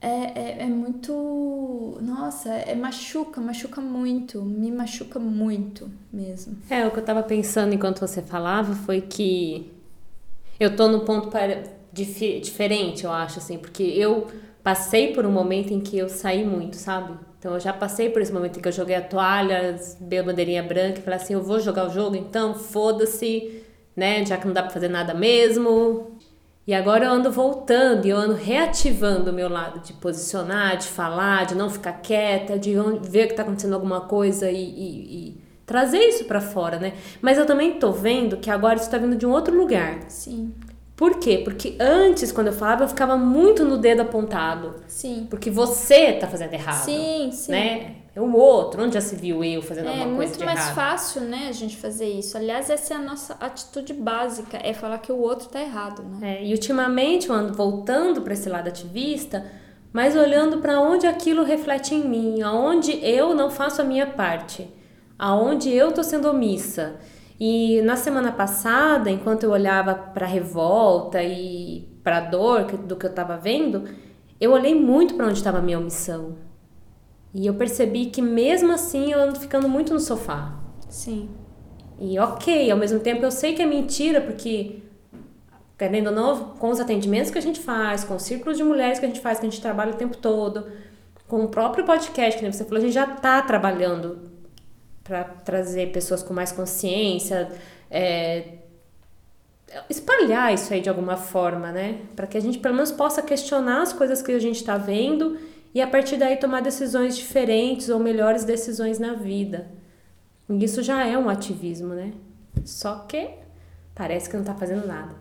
é, 0.00 0.08
é, 0.08 0.62
é, 0.62 0.66
muito. 0.66 1.98
Nossa, 2.00 2.48
é 2.50 2.74
machuca, 2.74 3.40
machuca 3.40 3.80
muito. 3.80 4.42
Me 4.42 4.70
machuca 4.70 5.18
muito 5.18 5.90
mesmo. 6.12 6.56
É, 6.70 6.86
o 6.86 6.90
que 6.90 6.98
eu 6.98 7.04
tava 7.04 7.22
pensando 7.22 7.74
enquanto 7.74 8.00
você 8.00 8.22
falava 8.22 8.74
foi 8.74 9.02
que 9.02 9.70
eu 10.58 10.74
tô 10.74 10.88
no 10.88 11.00
ponto 11.00 11.28
para, 11.28 11.64
dif, 11.92 12.40
diferente, 12.40 13.04
eu 13.04 13.12
acho, 13.12 13.38
assim, 13.38 13.58
porque 13.58 13.82
eu 13.82 14.28
passei 14.62 15.12
por 15.12 15.26
um 15.26 15.32
momento 15.32 15.72
em 15.72 15.80
que 15.80 15.98
eu 15.98 16.08
saí 16.08 16.44
muito, 16.44 16.76
sabe? 16.76 17.14
Então 17.38 17.54
eu 17.54 17.60
já 17.60 17.72
passei 17.72 18.10
por 18.10 18.20
esse 18.20 18.32
momento 18.32 18.58
em 18.58 18.62
que 18.62 18.68
eu 18.68 18.72
joguei 18.72 18.96
a 18.96 19.00
toalha, 19.00 19.78
dei 20.00 20.18
a 20.18 20.22
bandeirinha 20.22 20.62
branca 20.62 20.98
e 20.98 21.02
falei 21.02 21.18
assim: 21.18 21.34
eu 21.34 21.42
vou 21.42 21.58
jogar 21.60 21.86
o 21.86 21.90
jogo, 21.90 22.14
então 22.16 22.54
foda-se, 22.54 23.62
né? 23.96 24.24
Já 24.24 24.36
que 24.36 24.46
não 24.46 24.52
dá 24.52 24.62
pra 24.62 24.70
fazer 24.70 24.88
nada 24.88 25.14
mesmo, 25.14 26.18
E 26.70 26.74
agora 26.74 27.06
eu 27.06 27.10
ando 27.10 27.32
voltando 27.32 28.06
e 28.06 28.10
eu 28.10 28.16
ando 28.16 28.34
reativando 28.34 29.32
o 29.32 29.34
meu 29.34 29.48
lado 29.48 29.80
de 29.80 29.92
posicionar, 29.92 30.76
de 30.76 30.86
falar, 30.86 31.44
de 31.44 31.56
não 31.56 31.68
ficar 31.68 31.94
quieta, 31.94 32.56
de 32.56 32.76
ver 33.02 33.26
que 33.26 33.32
está 33.32 33.42
acontecendo 33.42 33.74
alguma 33.74 34.02
coisa 34.02 34.48
e, 34.48 34.56
e, 34.56 35.18
e 35.30 35.40
trazer 35.66 35.98
isso 35.98 36.26
para 36.26 36.40
fora, 36.40 36.78
né? 36.78 36.92
Mas 37.20 37.38
eu 37.38 37.44
também 37.44 37.72
tô 37.72 37.90
vendo 37.90 38.36
que 38.36 38.48
agora 38.48 38.76
isso 38.76 38.88
tá 38.88 38.98
vindo 38.98 39.16
de 39.16 39.26
um 39.26 39.32
outro 39.32 39.52
lugar. 39.52 40.04
Sim. 40.06 40.54
Por 40.94 41.18
quê? 41.18 41.40
Porque 41.42 41.74
antes, 41.80 42.30
quando 42.30 42.46
eu 42.46 42.52
falava, 42.52 42.84
eu 42.84 42.88
ficava 42.88 43.16
muito 43.16 43.64
no 43.64 43.76
dedo 43.76 44.02
apontado. 44.02 44.76
Sim. 44.86 45.26
Porque 45.28 45.50
você 45.50 46.12
tá 46.12 46.28
fazendo 46.28 46.52
errado. 46.52 46.84
Sim, 46.84 47.30
sim. 47.32 47.50
Né? 47.50 47.96
É 48.14 48.20
o 48.20 48.34
outro. 48.34 48.82
Onde 48.82 48.94
já 48.94 49.00
se 49.00 49.14
viu 49.14 49.42
eu 49.44 49.62
fazendo 49.62 49.86
É 49.86 49.90
alguma 49.90 50.16
coisa 50.16 50.30
muito 50.30 50.38
de 50.38 50.44
mais 50.44 50.70
fácil, 50.70 51.22
né, 51.22 51.46
a 51.48 51.52
gente 51.52 51.76
fazer 51.76 52.08
isso. 52.08 52.36
Aliás, 52.36 52.68
essa 52.68 52.94
é 52.94 52.96
a 52.96 53.00
nossa 53.00 53.34
atitude 53.40 53.92
básica, 53.92 54.58
é 54.62 54.72
falar 54.72 54.98
que 54.98 55.12
o 55.12 55.18
outro 55.18 55.48
tá 55.48 55.60
errado, 55.60 56.02
né? 56.02 56.38
É, 56.38 56.44
e 56.44 56.52
ultimamente 56.52 57.28
eu 57.28 57.34
ando 57.34 57.54
voltando 57.54 58.22
para 58.22 58.32
esse 58.32 58.48
lado 58.48 58.68
ativista, 58.68 59.44
mas 59.92 60.16
olhando 60.16 60.58
para 60.58 60.80
onde 60.80 61.06
aquilo 61.06 61.44
reflete 61.44 61.94
em 61.94 62.06
mim, 62.06 62.42
aonde 62.42 62.92
eu 63.04 63.34
não 63.34 63.50
faço 63.50 63.80
a 63.80 63.84
minha 63.84 64.06
parte, 64.06 64.68
aonde 65.18 65.70
eu 65.70 65.92
tô 65.92 66.02
sendo 66.02 66.28
omissa. 66.28 66.96
E 67.38 67.80
na 67.82 67.96
semana 67.96 68.32
passada, 68.32 69.10
enquanto 69.10 69.44
eu 69.44 69.50
olhava 69.50 69.94
para 69.94 70.26
a 70.26 70.28
revolta 70.28 71.22
e 71.22 71.88
para 72.04 72.18
a 72.18 72.20
dor 72.20 72.64
do 72.64 72.96
que 72.96 73.06
eu 73.06 73.10
estava 73.10 73.36
vendo, 73.36 73.84
eu 74.40 74.52
olhei 74.52 74.74
muito 74.74 75.14
para 75.14 75.26
onde 75.26 75.38
estava 75.38 75.58
a 75.58 75.62
minha 75.62 75.78
omissão. 75.78 76.49
E 77.32 77.46
eu 77.46 77.54
percebi 77.54 78.06
que 78.06 78.20
mesmo 78.20 78.72
assim 78.72 79.12
eu 79.12 79.20
ando 79.20 79.38
ficando 79.38 79.68
muito 79.68 79.92
no 79.92 80.00
sofá. 80.00 80.58
Sim. 80.88 81.30
E 81.98 82.18
ok, 82.18 82.70
ao 82.70 82.78
mesmo 82.78 82.98
tempo 83.00 83.24
eu 83.24 83.30
sei 83.30 83.54
que 83.54 83.62
é 83.62 83.66
mentira, 83.66 84.20
porque, 84.20 84.82
querendo 85.78 86.08
ou 86.08 86.12
não, 86.12 86.44
com 86.54 86.70
os 86.70 86.80
atendimentos 86.80 87.30
que 87.30 87.38
a 87.38 87.42
gente 87.42 87.60
faz, 87.60 88.04
com 88.04 88.16
os 88.16 88.22
círculos 88.22 88.56
de 88.56 88.64
mulheres 88.64 88.98
que 88.98 89.04
a 89.04 89.08
gente 89.08 89.20
faz, 89.20 89.38
que 89.38 89.46
a 89.46 89.50
gente 89.50 89.60
trabalha 89.60 89.92
o 89.92 89.96
tempo 89.96 90.16
todo, 90.16 90.66
com 91.28 91.44
o 91.44 91.48
próprio 91.48 91.84
podcast, 91.84 92.40
que 92.40 92.52
você 92.52 92.64
falou, 92.64 92.78
a 92.78 92.80
gente 92.80 92.94
já 92.94 93.06
tá 93.06 93.40
trabalhando 93.42 94.30
para 95.04 95.24
trazer 95.24 95.92
pessoas 95.92 96.22
com 96.22 96.34
mais 96.34 96.50
consciência, 96.50 97.48
é, 97.90 98.60
espalhar 99.88 100.52
isso 100.52 100.72
aí 100.72 100.80
de 100.80 100.88
alguma 100.88 101.16
forma, 101.16 101.70
né? 101.70 102.00
Para 102.16 102.26
que 102.26 102.36
a 102.36 102.40
gente 102.40 102.58
pelo 102.58 102.74
menos 102.74 102.90
possa 102.90 103.22
questionar 103.22 103.82
as 103.82 103.92
coisas 103.92 104.22
que 104.22 104.32
a 104.32 104.38
gente 104.38 104.56
está 104.56 104.76
vendo 104.76 105.38
e 105.74 105.80
a 105.80 105.86
partir 105.86 106.16
daí 106.16 106.36
tomar 106.36 106.60
decisões 106.60 107.16
diferentes 107.16 107.88
ou 107.88 107.98
melhores 107.98 108.44
decisões 108.44 108.98
na 108.98 109.14
vida. 109.14 109.70
Isso 110.48 110.82
já 110.82 111.06
é 111.06 111.16
um 111.16 111.28
ativismo, 111.28 111.94
né? 111.94 112.12
Só 112.64 113.06
que 113.08 113.30
parece 113.94 114.28
que 114.28 114.36
não 114.36 114.44
tá 114.44 114.54
fazendo 114.54 114.86
nada. 114.86 115.14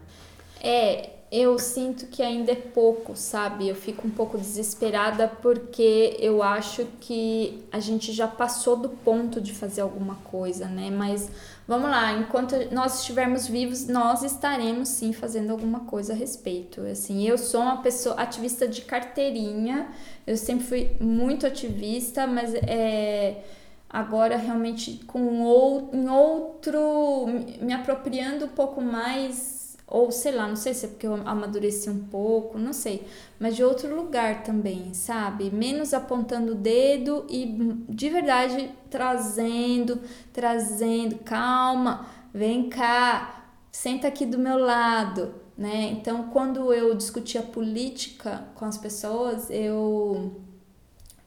É, 0.61 1.11
eu 1.31 1.59
sinto 1.59 2.07
que 2.07 2.23
ainda 2.23 2.51
é 2.51 2.55
pouco, 2.55 3.15
sabe? 3.15 3.67
Eu 3.67 3.75
fico 3.75 4.07
um 4.07 4.09
pouco 4.09 4.35
desesperada 4.35 5.27
porque 5.27 6.17
eu 6.19 6.41
acho 6.41 6.87
que 6.99 7.63
a 7.71 7.79
gente 7.79 8.11
já 8.11 8.27
passou 8.27 8.75
do 8.75 8.89
ponto 8.89 9.39
de 9.39 9.53
fazer 9.53 9.81
alguma 9.81 10.15
coisa, 10.23 10.65
né? 10.65 10.89
Mas 10.89 11.29
vamos 11.67 11.87
lá, 11.91 12.13
enquanto 12.13 12.55
nós 12.73 13.01
estivermos 13.01 13.47
vivos, 13.47 13.87
nós 13.87 14.23
estaremos 14.23 14.89
sim 14.89 15.13
fazendo 15.13 15.51
alguma 15.51 15.81
coisa 15.81 16.13
a 16.13 16.15
respeito. 16.15 16.81
Assim, 16.81 17.27
eu 17.27 17.37
sou 17.37 17.61
uma 17.61 17.77
pessoa 17.83 18.15
ativista 18.15 18.67
de 18.67 18.81
carteirinha, 18.81 19.87
eu 20.25 20.35
sempre 20.35 20.65
fui 20.65 20.91
muito 20.99 21.45
ativista, 21.45 22.25
mas 22.25 22.55
é 22.55 23.43
agora 23.87 24.35
realmente 24.35 25.01
com 25.05 25.41
ou, 25.41 25.89
em 25.93 26.07
outro 26.07 27.25
me 27.61 27.73
apropriando 27.73 28.45
um 28.45 28.49
pouco 28.49 28.81
mais 28.81 29.58
ou 29.89 30.11
sei 30.11 30.31
lá, 30.33 30.47
não 30.47 30.55
sei 30.55 30.73
se 30.73 30.85
é 30.85 30.89
porque 30.89 31.07
eu 31.07 31.15
amadureci 31.15 31.89
um 31.89 32.05
pouco, 32.05 32.59
não 32.59 32.71
sei, 32.73 33.07
mas 33.39 33.55
de 33.55 33.63
outro 33.63 33.95
lugar 33.95 34.43
também, 34.43 34.93
sabe? 34.93 35.49
Menos 35.49 35.93
apontando 35.95 36.51
o 36.51 36.55
dedo 36.55 37.25
e 37.27 37.45
de 37.89 38.09
verdade 38.09 38.71
trazendo, 38.89 39.99
trazendo, 40.31 41.17
calma, 41.19 42.05
vem 42.31 42.69
cá, 42.69 43.45
senta 43.71 44.07
aqui 44.07 44.27
do 44.27 44.37
meu 44.37 44.59
lado, 44.59 45.33
né? 45.57 45.89
Então, 45.91 46.29
quando 46.29 46.71
eu 46.71 46.93
discutia 46.93 47.41
política 47.41 48.47
com 48.53 48.65
as 48.65 48.77
pessoas, 48.77 49.49
eu 49.49 50.39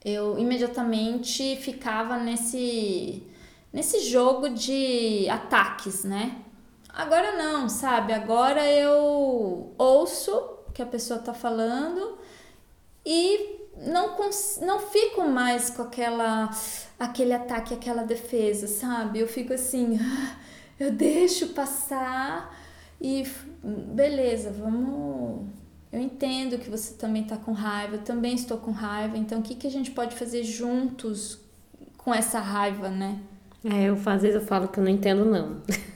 eu 0.05 0.37
imediatamente 0.37 1.55
ficava 1.57 2.17
nesse 2.17 3.23
nesse 3.73 3.99
jogo 4.01 4.49
de 4.49 5.27
ataques, 5.29 6.03
né? 6.03 6.43
Agora 6.93 7.35
não, 7.35 7.67
sabe? 7.67 8.13
Agora 8.13 8.69
eu 8.71 9.73
ouço 9.79 10.31
o 10.67 10.71
que 10.71 10.81
a 10.81 10.85
pessoa 10.85 11.19
tá 11.19 11.33
falando 11.33 12.19
e 13.03 13.63
não, 13.77 14.15
não 14.61 14.79
fico 14.79 15.23
mais 15.23 15.71
com 15.71 15.81
aquela 15.81 16.51
aquele 16.99 17.33
ataque, 17.33 17.73
aquela 17.73 18.03
defesa, 18.03 18.67
sabe? 18.67 19.19
Eu 19.19 19.27
fico 19.27 19.53
assim, 19.53 19.99
eu 20.79 20.91
deixo 20.91 21.49
passar 21.49 22.55
e 23.01 23.27
beleza, 23.63 24.51
vamos. 24.51 25.47
Eu 25.91 25.99
entendo 25.99 26.57
que 26.57 26.69
você 26.69 26.93
também 26.93 27.23
tá 27.23 27.37
com 27.37 27.51
raiva, 27.51 27.95
eu 27.95 28.01
também 28.01 28.35
estou 28.35 28.57
com 28.57 28.71
raiva, 28.71 29.17
então 29.17 29.39
o 29.39 29.41
que, 29.43 29.53
que 29.55 29.67
a 29.67 29.71
gente 29.71 29.91
pode 29.91 30.15
fazer 30.15 30.43
juntos 30.43 31.39
com 31.97 32.13
essa 32.13 32.39
raiva, 32.39 32.89
né? 32.89 33.19
É, 33.63 33.83
eu 33.83 33.97
às 34.05 34.21
vezes 34.21 34.35
eu 34.35 34.41
falo 34.41 34.67
que 34.67 34.79
eu 34.79 34.83
não 34.83 34.91
entendo, 34.91 35.25
não. 35.25 35.61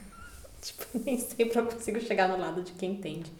tipo, 0.61 0.85
nem 1.05 1.17
sempre 1.19 1.59
eu 1.59 1.65
consigo 1.65 1.99
chegar 1.99 2.27
no 2.29 2.37
lado 2.37 2.61
de 2.61 2.71
quem 2.73 2.91
entende. 2.93 3.31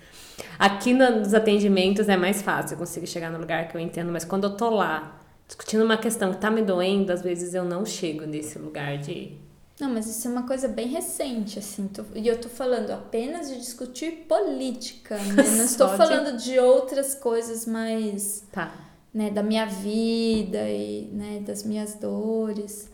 Aqui 0.60 0.94
nos 0.94 1.34
atendimentos 1.34 2.08
é 2.10 2.16
mais 2.18 2.42
fácil, 2.42 2.76
eu 2.76 2.80
consigo 2.80 3.08
chegar 3.08 3.32
no 3.32 3.40
lugar 3.40 3.68
que 3.68 3.76
eu 3.76 3.82
entendo, 3.82 4.12
mas 4.12 4.24
quando 4.24 4.44
eu 4.46 4.56
tô 4.56 4.70
lá 4.70 5.20
discutindo 5.48 5.84
uma 5.84 5.98
questão 5.98 6.32
que 6.34 6.40
tá 6.40 6.52
me 6.52 6.62
doendo, 6.62 7.12
às 7.12 7.22
vezes 7.22 7.54
eu 7.54 7.64
não 7.64 7.86
chego 7.86 8.26
nesse 8.26 8.60
lugar 8.60 8.98
de. 8.98 9.32
Não, 9.80 9.90
mas 9.92 10.08
isso 10.08 10.28
é 10.28 10.32
uma 10.32 10.48
coisa 10.48 10.68
bem 10.68 10.88
recente, 10.88 11.60
assim. 11.60 11.88
Tô, 11.88 12.04
e 12.16 12.28
eu 12.28 12.40
tô 12.42 12.50
falando 12.50 12.90
apenas 12.92 13.48
de 13.50 13.58
discutir 13.60 14.26
política, 14.28 15.16
né? 15.18 15.44
Não 15.56 15.66
estou 15.66 15.88
de- 15.90 15.98
falando 15.98 16.36
de 16.38 16.58
outras 16.58 17.14
coisas 17.14 17.68
mais, 17.68 18.44
Tá. 18.52 18.74
né, 19.14 19.30
da 19.30 19.44
minha 19.44 19.68
vida 19.68 20.68
e, 20.68 21.08
né, 21.14 21.42
das 21.46 21.64
minhas 21.64 21.94
dores. 21.94 22.90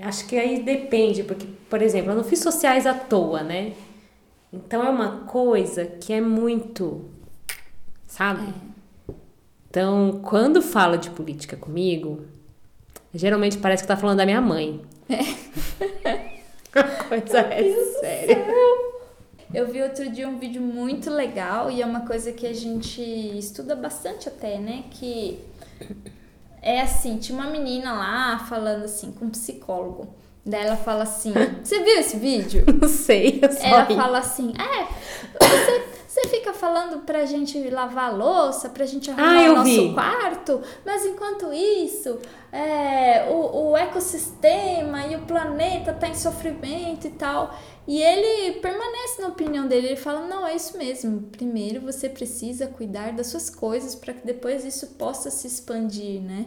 Acho 0.00 0.26
que 0.26 0.36
aí 0.36 0.62
depende, 0.62 1.22
porque, 1.22 1.46
por 1.68 1.82
exemplo, 1.82 2.10
eu 2.12 2.16
não 2.16 2.24
fiz 2.24 2.40
sociais 2.40 2.86
à 2.86 2.94
toa, 2.94 3.42
né? 3.42 3.74
Então 4.52 4.84
é 4.84 4.90
uma 4.90 5.20
coisa 5.26 5.84
que 5.86 6.12
é 6.12 6.20
muito. 6.20 7.08
Sabe? 8.06 8.52
Então, 9.70 10.20
quando 10.22 10.60
fala 10.60 10.98
de 10.98 11.08
política 11.10 11.56
comigo, 11.56 12.26
geralmente 13.14 13.58
parece 13.58 13.82
que 13.82 13.88
tá 13.88 13.96
falando 13.96 14.18
da 14.18 14.26
minha 14.26 14.40
mãe. 14.40 14.82
A 16.74 16.84
coisa 17.04 17.38
é 17.38 17.84
séria. 18.00 18.46
Eu 19.52 19.70
vi 19.70 19.82
outro 19.82 20.10
dia 20.10 20.26
um 20.26 20.38
vídeo 20.38 20.62
muito 20.62 21.10
legal 21.10 21.70
e 21.70 21.82
é 21.82 21.86
uma 21.86 22.06
coisa 22.06 22.32
que 22.32 22.46
a 22.46 22.54
gente 22.54 23.02
estuda 23.02 23.76
bastante 23.76 24.28
até, 24.28 24.58
né? 24.58 24.84
Que 24.90 25.38
é 26.62 26.80
assim, 26.80 27.18
tinha 27.18 27.36
uma 27.38 27.50
menina 27.50 27.92
lá 27.92 28.38
falando 28.48 28.84
assim 28.84 29.10
com 29.12 29.24
um 29.26 29.30
psicólogo. 29.30 30.08
Daí 30.46 30.64
ela 30.64 30.76
fala 30.76 31.02
assim: 31.04 31.32
Você 31.62 31.82
viu 31.82 31.98
esse 31.98 32.16
vídeo? 32.16 32.64
Não 32.80 32.88
sei, 32.88 33.40
eu 33.42 33.52
só 33.52 33.64
Ela 33.66 33.82
ri. 33.84 33.94
fala 33.94 34.18
assim: 34.18 34.52
É, 34.58 34.86
você, 35.44 35.84
falando 36.62 37.00
pra 37.04 37.24
gente 37.26 37.58
lavar 37.70 38.10
a 38.10 38.14
louça, 38.14 38.68
pra 38.68 38.86
gente 38.86 39.10
arrumar 39.10 39.46
Ah, 39.46 39.50
o 39.50 39.54
nosso 39.56 39.70
vi. 39.88 39.92
quarto, 39.94 40.60
mas 40.86 41.04
enquanto 41.04 41.52
isso, 41.52 42.18
é, 42.52 43.26
o, 43.30 43.70
o 43.70 43.76
ecossistema 43.76 45.06
e 45.06 45.16
o 45.16 45.22
planeta 45.22 45.92
tá 45.92 46.06
em 46.08 46.14
sofrimento 46.14 47.06
e 47.06 47.10
tal. 47.10 47.52
E 47.86 48.00
ele 48.00 48.60
permanece 48.60 49.20
na 49.20 49.28
opinião 49.28 49.66
dele, 49.66 49.88
ele 49.88 49.96
fala: 49.96 50.20
Não, 50.26 50.46
é 50.46 50.54
isso 50.54 50.78
mesmo. 50.78 51.22
Primeiro 51.32 51.80
você 51.80 52.08
precisa 52.08 52.68
cuidar 52.68 53.12
das 53.12 53.26
suas 53.26 53.50
coisas 53.50 53.96
para 53.96 54.12
que 54.14 54.24
depois 54.24 54.64
isso 54.64 54.86
possa 54.98 55.30
se 55.30 55.48
expandir, 55.48 56.20
né? 56.22 56.46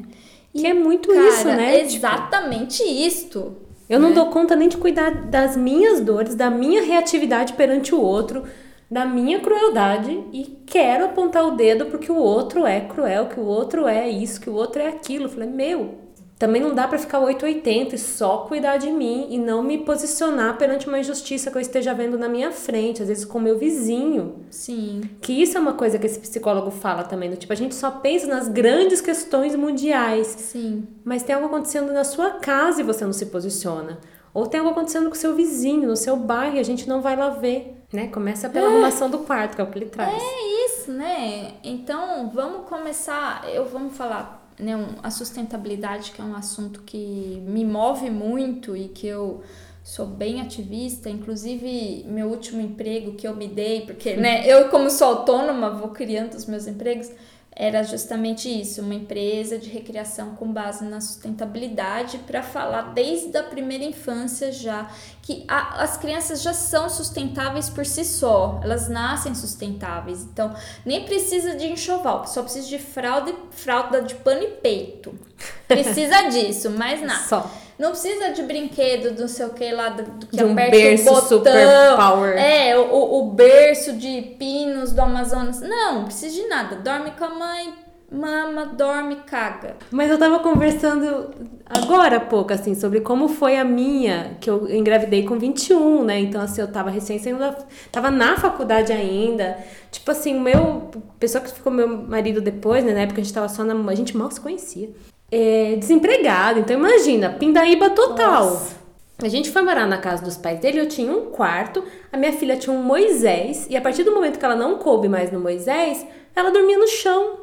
E, 0.53 0.61
Que 0.61 0.67
é 0.67 0.73
muito 0.73 1.09
cara, 1.09 1.27
isso, 1.27 1.45
né? 1.47 1.73
Tipo, 1.83 1.85
Exatamente 1.97 2.83
isto. 2.83 3.57
eu 3.89 3.99
não 3.99 4.09
né? 4.09 4.15
dou 4.15 4.27
conta 4.27 4.55
nem 4.55 4.69
de 4.69 4.77
cuidar 4.77 5.09
das 5.25 5.57
minhas 5.57 5.99
dores, 5.99 6.35
da 6.35 6.49
minha 6.49 6.81
reatividade 6.83 7.51
perante 7.53 7.93
o 7.93 7.99
outro, 7.99 8.43
da 8.89 9.05
minha 9.05 9.39
crueldade 9.39 10.23
e 10.31 10.59
quero 10.65 11.05
apontar 11.05 11.45
o 11.45 11.55
dedo 11.55 11.87
porque 11.87 12.11
o 12.11 12.17
outro 12.17 12.65
é 12.65 12.81
cruel, 12.81 13.27
que 13.27 13.39
o 13.39 13.45
outro 13.45 13.87
é 13.87 14.07
isso, 14.07 14.39
que 14.39 14.49
o 14.49 14.53
outro 14.53 14.81
é 14.81 14.87
aquilo. 14.87 15.25
Eu 15.25 15.29
falei, 15.29 15.49
meu, 15.49 16.05
também 16.37 16.61
não 16.61 16.75
dá 16.75 16.85
pra 16.85 16.99
ficar 16.99 17.19
880 17.19 17.95
e 17.95 17.97
só 17.97 18.39
cuidar 18.39 18.75
de 18.75 18.91
mim 18.91 19.27
e 19.29 19.37
não 19.37 19.63
me 19.63 19.77
posicionar 19.77 20.57
perante 20.57 20.87
uma 20.87 20.99
injustiça 20.99 21.49
que 21.49 21.57
eu 21.57 21.61
esteja 21.61 21.93
vendo 21.93 22.17
na 22.17 22.27
minha 22.27 22.51
frente, 22.51 23.01
às 23.01 23.07
vezes 23.07 23.23
com 23.23 23.39
o 23.39 23.41
meu 23.41 23.57
vizinho. 23.57 24.35
Sim. 24.51 25.01
Que 25.21 25.31
isso 25.31 25.57
é 25.57 25.61
uma 25.61 25.73
coisa 25.73 25.97
que 25.97 26.05
esse 26.05 26.19
psicólogo 26.19 26.71
fala 26.71 27.03
também, 27.03 27.29
do 27.29 27.37
tipo, 27.37 27.53
a 27.53 27.55
gente 27.55 27.73
só 27.73 27.89
pensa 27.89 28.27
nas 28.27 28.49
grandes 28.49 28.99
questões 28.99 29.55
mundiais. 29.55 30.27
Sim. 30.27 30.85
Mas 31.05 31.23
tem 31.23 31.35
algo 31.35 31.47
acontecendo 31.47 31.93
na 31.93 32.03
sua 32.03 32.31
casa 32.31 32.81
e 32.81 32.83
você 32.83 33.05
não 33.05 33.13
se 33.13 33.27
posiciona. 33.27 33.99
Ou 34.33 34.45
tem 34.45 34.59
algo 34.59 34.73
acontecendo 34.73 35.07
com 35.07 35.15
o 35.15 35.17
seu 35.17 35.33
vizinho, 35.33 35.87
no 35.87 35.95
seu 35.95 36.17
bairro, 36.17 36.57
e 36.57 36.59
a 36.59 36.63
gente 36.63 36.89
não 36.89 37.01
vai 37.01 37.15
lá 37.15 37.29
ver. 37.29 37.74
Né? 37.95 38.07
Começa 38.07 38.49
pela 38.49 38.67
arrumação 38.67 39.09
do 39.09 39.19
quarto, 39.19 39.55
que 39.55 39.61
é 39.61 39.63
o 39.63 39.67
que 39.67 39.77
ele 39.79 39.85
traz. 39.87 40.13
É 40.21 40.65
isso, 40.65 40.91
né? 40.91 41.53
Então, 41.63 42.29
vamos 42.33 42.67
começar. 42.67 43.43
Eu 43.49 43.65
vamos 43.65 43.95
falar, 43.95 44.45
né? 44.59 44.75
um- 44.75 44.95
a 45.01 45.09
sustentabilidade, 45.09 46.11
que 46.11 46.21
é 46.21 46.23
um 46.23 46.35
assunto 46.35 46.81
que 46.81 47.41
me 47.47 47.63
move 47.63 48.09
muito 48.09 48.75
e 48.75 48.89
que 48.89 49.07
eu 49.07 49.41
sou 49.83 50.05
bem 50.07 50.41
ativista. 50.41 51.09
Inclusive, 51.09 52.03
meu 52.07 52.27
último 52.27 52.59
emprego 52.61 53.13
que 53.13 53.27
eu 53.27 53.35
me 53.35 53.47
dei, 53.47 53.81
porque, 53.81 54.15
né? 54.17 54.45
Eu, 54.45 54.69
como 54.69 54.89
sou 54.89 55.07
autônoma, 55.07 55.69
vou 55.69 55.89
criando 55.89 56.33
os 56.35 56.45
meus 56.45 56.67
empregos. 56.67 57.09
Era 57.57 57.83
justamente 57.83 58.49
isso, 58.49 58.81
uma 58.81 58.93
empresa 58.93 59.57
de 59.57 59.69
recreação 59.69 60.35
com 60.35 60.51
base 60.51 60.83
na 60.83 60.99
sustentabilidade 60.99 62.17
para 62.27 62.43
falar 62.43 62.93
desde 62.93 63.37
a 63.37 63.43
primeira 63.43 63.83
infância 63.85 64.51
já 64.51 64.89
que 65.21 65.45
a- 65.47 65.81
as 65.81 65.95
crianças 65.95 66.41
já 66.41 66.53
são 66.53 66.89
sustentáveis 66.89 67.69
por 67.69 67.85
si 67.85 68.03
só, 68.03 68.59
elas 68.61 68.89
nascem 68.89 69.33
sustentáveis. 69.33 70.21
Então, 70.23 70.53
nem 70.85 71.05
precisa 71.05 71.55
de 71.55 71.65
enxoval, 71.67 72.27
só 72.27 72.43
precisa 72.43 72.67
de 72.67 72.77
fralda, 72.77 73.33
fralda 73.51 74.01
de 74.01 74.15
pano 74.15 74.43
e 74.43 74.47
peito. 74.57 75.17
Precisa 75.65 76.23
disso, 76.29 76.69
mais 76.69 77.01
nada. 77.01 77.23
Só. 77.23 77.49
Não 77.77 77.89
precisa 77.91 78.29
de 78.31 78.41
brinquedo, 78.43 79.19
não 79.19 79.27
sei 79.27 79.45
o 79.45 79.49
que 79.49 79.69
lá, 79.71 79.89
do, 79.89 80.03
do 80.03 80.27
que 80.27 80.37
De 80.37 80.43
um 80.45 80.53
aperta 80.53 80.71
berço 80.71 81.09
o 81.09 81.13
botão. 81.13 81.27
super 81.27 81.95
power. 81.97 82.37
É, 82.37 82.77
o, 82.77 83.19
o- 83.19 83.31
berço 83.31 83.93
de 83.93 84.21
pinos 84.39 84.93
do 84.93 85.01
Amazonas. 85.01 85.59
Não, 85.61 85.95
não 85.95 86.05
precisa 86.05 86.33
de 86.41 86.47
nada. 86.47 86.77
Dorme 86.77 87.11
com 87.11 87.25
a 87.25 87.29
mãe, 87.29 87.73
mama, 88.09 88.65
dorme, 88.67 89.17
caga. 89.27 89.75
Mas 89.91 90.09
eu 90.09 90.17
tava 90.17 90.39
conversando 90.39 91.31
agora 91.65 92.15
há 92.15 92.19
pouco, 92.21 92.53
assim, 92.53 92.75
sobre 92.75 93.01
como 93.01 93.27
foi 93.27 93.57
a 93.57 93.65
minha, 93.65 94.37
que 94.39 94.49
eu 94.49 94.69
engravidei 94.73 95.23
com 95.25 95.37
21, 95.37 96.03
né? 96.05 96.19
Então, 96.19 96.41
assim, 96.41 96.61
eu 96.61 96.71
tava 96.71 96.89
recém 96.89 97.19
saindo 97.19 97.39
da... 97.39 97.57
Tava 97.91 98.09
na 98.09 98.37
faculdade 98.37 98.93
ainda. 98.93 99.57
Tipo 99.91 100.11
assim, 100.11 100.37
o 100.37 100.39
meu... 100.39 100.91
Pessoa 101.19 101.43
que 101.43 101.51
ficou 101.51 101.73
meu 101.73 101.87
marido 101.89 102.39
depois, 102.39 102.85
né? 102.85 102.93
Na 102.93 103.01
época 103.01 103.19
a 103.19 103.23
gente 103.23 103.33
tava 103.33 103.49
só 103.49 103.65
na... 103.65 103.73
A 103.91 103.95
gente 103.95 104.15
mal 104.15 104.31
se 104.31 104.39
conhecia. 104.39 104.89
É, 105.37 105.75
desempregado. 105.75 106.59
Então, 106.61 106.77
imagina, 106.77 107.29
pindaíba 107.29 107.89
total. 107.89 108.45
Nossa. 108.51 108.75
A 109.21 109.27
gente 109.27 109.51
foi 109.51 109.61
morar 109.61 109.85
na 109.85 109.97
casa 109.97 110.23
dos 110.23 110.37
pais 110.37 110.59
dele, 110.59 110.79
eu 110.79 110.87
tinha 110.87 111.11
um 111.11 111.31
quarto, 111.31 111.83
a 112.11 112.17
minha 112.17 112.31
filha 112.31 112.55
tinha 112.55 112.73
um 112.73 112.81
Moisés, 112.81 113.65
e 113.69 113.75
a 113.75 113.81
partir 113.81 114.03
do 114.03 114.13
momento 114.13 114.37
que 114.39 114.45
ela 114.45 114.55
não 114.55 114.77
coube 114.77 115.09
mais 115.09 115.31
no 115.31 115.39
Moisés, 115.39 116.05
ela 116.35 116.51
dormia 116.51 116.77
no 116.77 116.87
chão, 116.87 117.39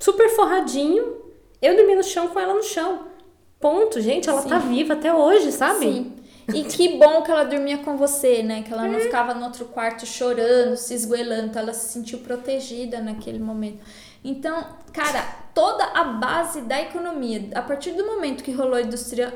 super 0.00 0.28
forradinho. 0.30 1.16
Eu 1.60 1.76
dormia 1.76 1.96
no 1.96 2.04
chão 2.04 2.28
com 2.28 2.38
ela 2.38 2.54
no 2.54 2.62
chão. 2.62 3.06
Ponto, 3.60 4.00
gente, 4.00 4.28
ela 4.28 4.42
tá 4.42 4.58
viva 4.58 4.94
até 4.94 5.12
hoje, 5.12 5.52
sabe? 5.52 5.80
Sim. 5.80 6.12
E 6.52 6.64
que 6.64 6.96
bom 6.96 7.22
que 7.22 7.30
ela 7.30 7.44
dormia 7.44 7.78
com 7.78 7.96
você, 7.96 8.42
né? 8.42 8.62
Que 8.62 8.72
ela 8.72 8.88
não 8.88 8.98
ficava 8.98 9.32
no 9.32 9.44
outro 9.44 9.66
quarto 9.66 10.04
chorando, 10.04 10.76
se 10.76 10.92
esgoelando. 10.92 11.46
Então 11.46 11.62
ela 11.62 11.72
se 11.72 11.92
sentiu 11.92 12.18
protegida 12.18 13.00
naquele 13.00 13.38
momento. 13.38 13.78
Então, 14.24 14.64
cara, 14.92 15.20
toda 15.54 15.84
a 15.84 16.04
base 16.04 16.60
da 16.62 16.80
economia, 16.80 17.50
a 17.54 17.62
partir 17.62 17.92
do 17.92 18.06
momento 18.06 18.44
que 18.44 18.52
rolou 18.52 18.78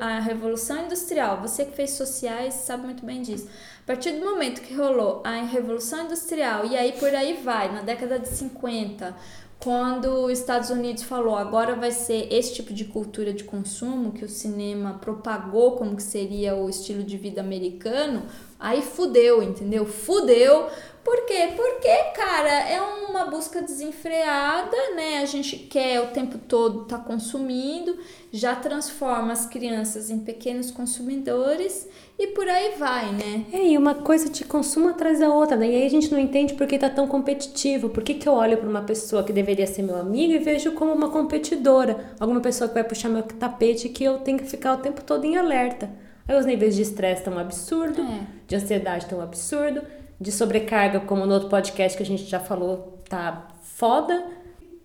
a, 0.00 0.20
Revolução 0.20 0.84
Industrial, 0.84 1.40
você 1.40 1.64
que 1.64 1.74
fez 1.74 1.90
sociais 1.90 2.54
sabe 2.54 2.84
muito 2.84 3.04
bem 3.04 3.20
disso. 3.20 3.48
A 3.82 3.86
partir 3.86 4.12
do 4.12 4.24
momento 4.24 4.60
que 4.60 4.74
rolou 4.74 5.22
a 5.24 5.42
Revolução 5.42 6.04
Industrial, 6.04 6.64
e 6.64 6.76
aí 6.76 6.92
por 6.92 7.12
aí 7.14 7.40
vai, 7.42 7.72
na 7.72 7.82
década 7.82 8.18
de 8.18 8.28
50, 8.28 9.14
quando 9.58 10.26
os 10.26 10.38
Estados 10.38 10.70
Unidos 10.70 11.02
falou 11.02 11.34
agora 11.34 11.74
vai 11.74 11.90
ser 11.90 12.28
esse 12.30 12.54
tipo 12.54 12.74
de 12.74 12.84
cultura 12.84 13.32
de 13.32 13.42
consumo 13.42 14.12
que 14.12 14.24
o 14.24 14.28
cinema 14.28 14.98
propagou 15.00 15.76
como 15.76 15.96
que 15.96 16.02
seria 16.02 16.54
o 16.54 16.68
estilo 16.68 17.02
de 17.02 17.16
vida 17.16 17.40
americano, 17.40 18.26
aí 18.60 18.82
fudeu, 18.82 19.42
entendeu? 19.42 19.86
Fudeu. 19.86 20.68
Por 21.06 21.24
quê? 21.24 21.50
Porque, 21.54 21.88
cara, 22.16 22.50
é 22.68 22.80
uma 22.80 23.26
busca 23.26 23.62
desenfreada, 23.62 24.76
né? 24.96 25.18
A 25.22 25.24
gente 25.24 25.56
quer 25.56 26.00
o 26.00 26.08
tempo 26.08 26.36
todo 26.36 26.82
estar 26.82 26.98
consumindo, 26.98 27.96
já 28.32 28.56
transforma 28.56 29.32
as 29.32 29.46
crianças 29.46 30.10
em 30.10 30.18
pequenos 30.18 30.72
consumidores 30.72 31.88
e 32.18 32.26
por 32.28 32.48
aí 32.48 32.74
vai, 32.76 33.12
né? 33.12 33.44
É, 33.52 33.68
e 33.68 33.78
uma 33.78 33.94
coisa 33.94 34.28
de 34.28 34.44
consumo 34.44 34.88
atrás 34.88 35.20
da 35.20 35.32
outra, 35.32 35.56
né? 35.56 35.68
E 35.70 35.76
aí 35.76 35.86
a 35.86 35.90
gente 35.90 36.10
não 36.10 36.18
entende 36.18 36.54
por 36.54 36.66
que 36.66 36.76
tá 36.76 36.90
tão 36.90 37.06
competitivo. 37.06 37.88
Por 37.88 38.02
que, 38.02 38.14
que 38.14 38.28
eu 38.28 38.32
olho 38.32 38.56
para 38.56 38.68
uma 38.68 38.82
pessoa 38.82 39.22
que 39.22 39.32
deveria 39.32 39.66
ser 39.68 39.82
meu 39.82 39.96
amigo 39.98 40.32
e 40.32 40.38
vejo 40.38 40.72
como 40.72 40.92
uma 40.92 41.10
competidora? 41.10 42.14
Alguma 42.18 42.40
pessoa 42.40 42.66
que 42.66 42.74
vai 42.74 42.82
puxar 42.82 43.08
meu 43.10 43.22
tapete 43.22 43.88
que 43.88 44.02
eu 44.02 44.18
tenho 44.18 44.38
que 44.38 44.44
ficar 44.46 44.74
o 44.74 44.78
tempo 44.78 45.04
todo 45.04 45.24
em 45.24 45.36
alerta. 45.36 45.88
Aí 46.28 46.36
os 46.36 46.44
níveis 46.44 46.74
de 46.74 46.82
estresse 46.82 47.20
estão 47.20 47.38
absurdo, 47.38 48.02
É. 48.02 48.26
de 48.48 48.56
ansiedade 48.56 49.04
estão 49.04 49.20
absurdo, 49.20 49.80
de 50.20 50.32
sobrecarga, 50.32 51.00
como 51.00 51.26
no 51.26 51.34
outro 51.34 51.48
podcast 51.48 51.96
que 51.96 52.02
a 52.02 52.06
gente 52.06 52.24
já 52.24 52.40
falou, 52.40 53.02
tá 53.08 53.48
foda. 53.62 54.24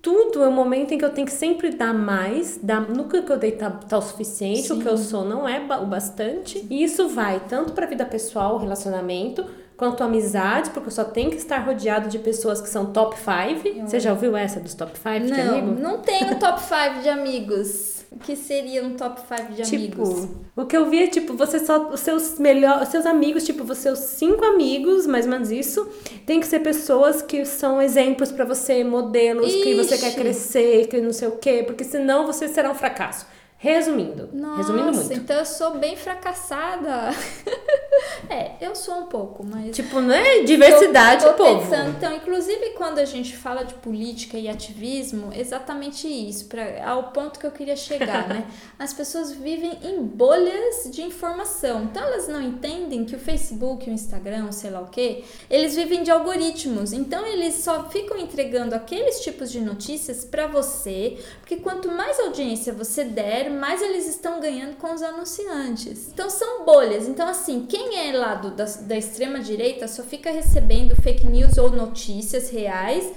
Tudo 0.01 0.43
é 0.43 0.47
um 0.47 0.51
momento 0.51 0.93
em 0.93 0.97
que 0.97 1.05
eu 1.05 1.11
tenho 1.11 1.27
que 1.27 1.33
sempre 1.33 1.69
dar 1.69 1.93
mais, 1.93 2.59
dar, 2.61 2.81
nunca 2.81 3.21
que 3.21 3.31
eu 3.31 3.37
dei 3.37 3.51
tá, 3.51 3.69
tá 3.69 3.99
o 3.99 4.01
suficiente, 4.01 4.73
o 4.73 4.79
que 4.79 4.87
eu 4.87 4.97
sou 4.97 5.23
não 5.23 5.47
é 5.47 5.61
o 5.79 5.85
bastante. 5.85 6.65
E 6.69 6.83
isso 6.83 7.07
vai 7.07 7.39
tanto 7.47 7.73
pra 7.73 7.85
vida 7.85 8.03
pessoal, 8.03 8.57
relacionamento, 8.57 9.45
quanto 9.77 10.03
amizades, 10.03 10.69
porque 10.71 10.87
eu 10.87 10.91
só 10.91 11.03
tenho 11.03 11.29
que 11.29 11.37
estar 11.37 11.59
rodeado 11.59 12.09
de 12.09 12.17
pessoas 12.17 12.59
que 12.59 12.67
são 12.69 12.87
top 12.87 13.15
5. 13.15 13.87
Você 13.87 13.99
já 13.99 14.11
ouviu 14.11 14.35
essa 14.35 14.59
dos 14.59 14.73
top 14.73 14.97
5 14.97 15.25
de 15.25 15.31
Não, 15.31 15.57
amigo? 15.57 15.79
não 15.79 15.97
tenho 15.99 16.39
top 16.39 16.59
5 16.61 17.01
de 17.03 17.09
amigos. 17.09 18.00
O 18.11 18.19
que 18.19 18.35
seria 18.35 18.83
um 18.83 18.95
top 18.97 19.21
5 19.21 19.53
de 19.53 19.63
Tipo, 19.63 20.01
amigos? 20.03 20.27
o 20.53 20.65
que 20.65 20.75
eu 20.75 20.89
vi 20.89 21.03
é 21.03 21.07
tipo, 21.07 21.33
você 21.33 21.59
só. 21.59 21.87
Os 21.89 22.01
seus 22.01 22.37
melhores. 22.37 22.83
Os 22.83 22.89
seus 22.89 23.05
amigos, 23.05 23.45
tipo, 23.45 23.63
os 23.63 23.77
seus 23.77 23.99
cinco 23.99 24.43
amigos, 24.43 25.07
mais 25.07 25.25
ou 25.25 25.31
menos 25.31 25.49
isso, 25.49 25.87
tem 26.25 26.39
que 26.41 26.45
ser 26.45 26.59
pessoas 26.59 27.21
que 27.21 27.45
são 27.45 27.81
exemplos 27.81 28.29
pra 28.29 28.43
você, 28.43 28.83
modelos, 28.83 29.51
que 29.55 29.75
você 29.75 29.97
quer 29.97 30.07
Ixi. 30.09 30.15
crescer, 30.17 30.87
que 30.87 30.99
não 30.99 31.13
sei 31.13 31.29
o 31.29 31.37
quê, 31.37 31.63
porque 31.65 31.85
senão 31.85 32.25
você 32.27 32.49
será 32.49 32.69
um 32.69 32.75
fracasso. 32.75 33.25
Resumindo. 33.57 34.27
resumindo 34.57 34.87
Nossa, 34.87 35.03
muito. 35.03 35.13
então 35.13 35.37
eu 35.37 35.45
sou 35.45 35.77
bem 35.77 35.95
fracassada. 35.95 37.11
é, 38.29 38.51
eu 38.61 38.75
sou 38.75 38.95
um 38.99 39.05
pouco, 39.05 39.45
mas. 39.45 39.75
Tipo, 39.75 39.99
não 39.99 40.13
é 40.13 40.43
diversidade, 40.43 41.23
Tô- 41.25 41.31
tô 41.33 41.43
povo. 41.45 41.59
pensando, 41.61 41.89
então, 41.91 42.13
inclusive 42.15 42.71
quando 42.71 42.99
a 42.99 43.05
gente 43.05 43.35
fala 43.35 43.63
de 43.63 43.73
política 43.75 44.37
e 44.37 44.47
ativismo, 44.47 45.31
exatamente 45.35 46.07
isso, 46.07 46.45
pra, 46.45 46.85
ao 46.89 47.11
ponto 47.11 47.39
que 47.39 47.45
eu 47.45 47.51
queria 47.51 47.75
chegar, 47.75 48.27
né? 48.27 48.45
As 48.79 48.93
pessoas 48.93 49.31
vivem 49.31 49.77
em 49.83 50.01
bolhas 50.03 50.89
de 50.91 51.01
informação. 51.01 51.83
Então 51.83 52.03
elas 52.03 52.27
não 52.27 52.41
entendem 52.41 53.05
que 53.05 53.15
o 53.15 53.19
Facebook, 53.19 53.89
o 53.89 53.93
Instagram, 53.93 54.51
sei 54.51 54.69
lá 54.71 54.81
o 54.81 54.87
quê, 54.87 55.23
eles 55.49 55.75
vivem 55.75 56.03
de 56.03 56.11
algoritmos. 56.11 56.93
Então 56.93 57.25
eles 57.25 57.55
só 57.55 57.89
ficam 57.89 58.17
entregando 58.17 58.73
aqueles 58.75 59.21
tipos 59.21 59.51
de 59.51 59.59
notícias 59.61 60.25
pra 60.25 60.47
você, 60.47 61.17
porque 61.39 61.57
quanto 61.57 61.89
mais 61.91 62.19
audiência 62.19 62.73
você 62.73 63.03
der, 63.03 63.49
mais 63.49 63.81
eles 63.81 64.07
estão 64.07 64.39
ganhando 64.39 64.75
com 64.77 64.93
os 64.93 65.01
anunciantes. 65.01 66.09
Então 66.13 66.29
são 66.29 66.63
bolhas. 66.65 67.07
Então, 67.07 67.27
assim, 67.27 67.65
quem 67.67 67.90
é 67.95 68.11
lá 68.17 68.35
do- 68.35 68.51
da, 68.51 68.65
da 68.65 68.97
extrema 68.97 69.39
direita 69.39 69.87
só 69.87 70.03
fica 70.03 70.31
recebendo 70.31 70.95
fake 70.95 71.27
news 71.27 71.57
ou 71.57 71.71
notícias 71.71 72.49
reais 72.49 73.11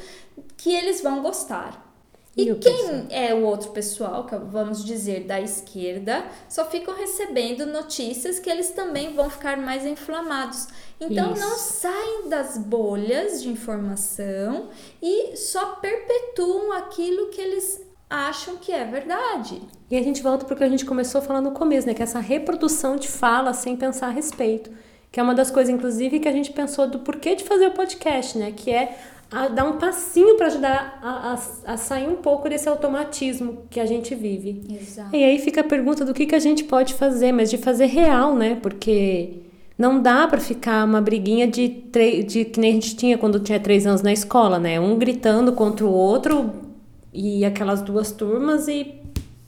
que 0.56 0.72
eles 0.74 1.00
vão 1.02 1.22
gostar. 1.22 1.82
E, 2.36 2.48
E 2.50 2.54
quem 2.56 2.76
pessoal? 2.76 3.06
é 3.10 3.32
o 3.32 3.44
outro 3.44 3.70
pessoal, 3.70 4.26
que 4.26 4.34
vamos 4.36 4.84
dizer 4.84 5.20
da 5.24 5.40
esquerda, 5.40 6.24
só 6.48 6.64
ficam 6.68 6.92
recebendo 6.92 7.64
notícias 7.64 8.40
que 8.40 8.50
eles 8.50 8.70
também 8.70 9.14
vão 9.14 9.30
ficar 9.30 9.56
mais 9.56 9.86
inflamados. 9.86 10.66
Então 11.00 11.32
Isso. 11.32 11.40
não 11.40 11.56
saem 11.56 12.28
das 12.28 12.58
bolhas 12.58 13.40
de 13.40 13.48
informação 13.50 14.68
e 15.00 15.36
só 15.36 15.76
perpetuam 15.76 16.72
aquilo 16.72 17.28
que 17.28 17.40
eles 17.40 17.80
acham 18.08 18.56
que 18.56 18.72
é 18.72 18.84
verdade. 18.84 19.60
E 19.90 19.96
a 19.96 20.02
gente 20.02 20.22
volta 20.22 20.44
porque 20.44 20.64
a 20.64 20.68
gente 20.68 20.84
começou 20.84 21.20
falando 21.20 21.46
no 21.46 21.52
começo, 21.52 21.86
né? 21.86 21.94
Que 21.94 22.02
é 22.02 22.04
essa 22.04 22.20
reprodução 22.20 22.96
de 22.96 23.08
fala 23.08 23.52
sem 23.52 23.76
pensar 23.76 24.08
a 24.08 24.10
respeito. 24.10 24.70
Que 25.10 25.20
é 25.20 25.22
uma 25.22 25.34
das 25.34 25.50
coisas, 25.50 25.72
inclusive, 25.72 26.20
que 26.20 26.28
a 26.28 26.32
gente 26.32 26.52
pensou 26.52 26.88
do 26.88 27.00
porquê 27.00 27.34
de 27.34 27.44
fazer 27.44 27.68
o 27.68 27.70
podcast, 27.72 28.36
né? 28.36 28.52
Que 28.54 28.70
é 28.70 28.98
a 29.30 29.48
dar 29.48 29.64
um 29.64 29.78
passinho 29.78 30.36
para 30.36 30.46
ajudar 30.46 30.98
a, 31.02 31.32
a, 31.32 31.72
a 31.74 31.76
sair 31.76 32.08
um 32.08 32.16
pouco 32.16 32.48
desse 32.48 32.68
automatismo 32.68 33.64
que 33.70 33.80
a 33.80 33.86
gente 33.86 34.14
vive. 34.14 34.62
Exato. 34.80 35.14
E 35.14 35.24
aí 35.24 35.38
fica 35.38 35.60
a 35.60 35.64
pergunta 35.64 36.04
do 36.04 36.14
que, 36.14 36.26
que 36.26 36.34
a 36.34 36.40
gente 36.40 36.64
pode 36.64 36.94
fazer, 36.94 37.32
mas 37.32 37.50
de 37.50 37.58
fazer 37.58 37.86
real, 37.86 38.34
né? 38.34 38.56
Porque 38.62 39.40
não 39.76 40.00
dá 40.00 40.28
pra 40.28 40.38
ficar 40.38 40.84
uma 40.84 41.00
briguinha 41.00 41.48
de, 41.48 41.68
de 41.68 42.44
que 42.44 42.60
nem 42.60 42.70
a 42.70 42.74
gente 42.74 42.96
tinha 42.96 43.18
quando 43.18 43.40
tinha 43.40 43.58
três 43.58 43.86
anos 43.86 44.02
na 44.02 44.12
escola, 44.12 44.58
né? 44.58 44.78
Um 44.78 44.96
gritando 44.96 45.52
contra 45.52 45.84
o 45.84 45.92
outro 45.92 46.63
e 47.14 47.44
aquelas 47.44 47.80
duas 47.80 48.10
turmas 48.12 48.66
e, 48.68 48.94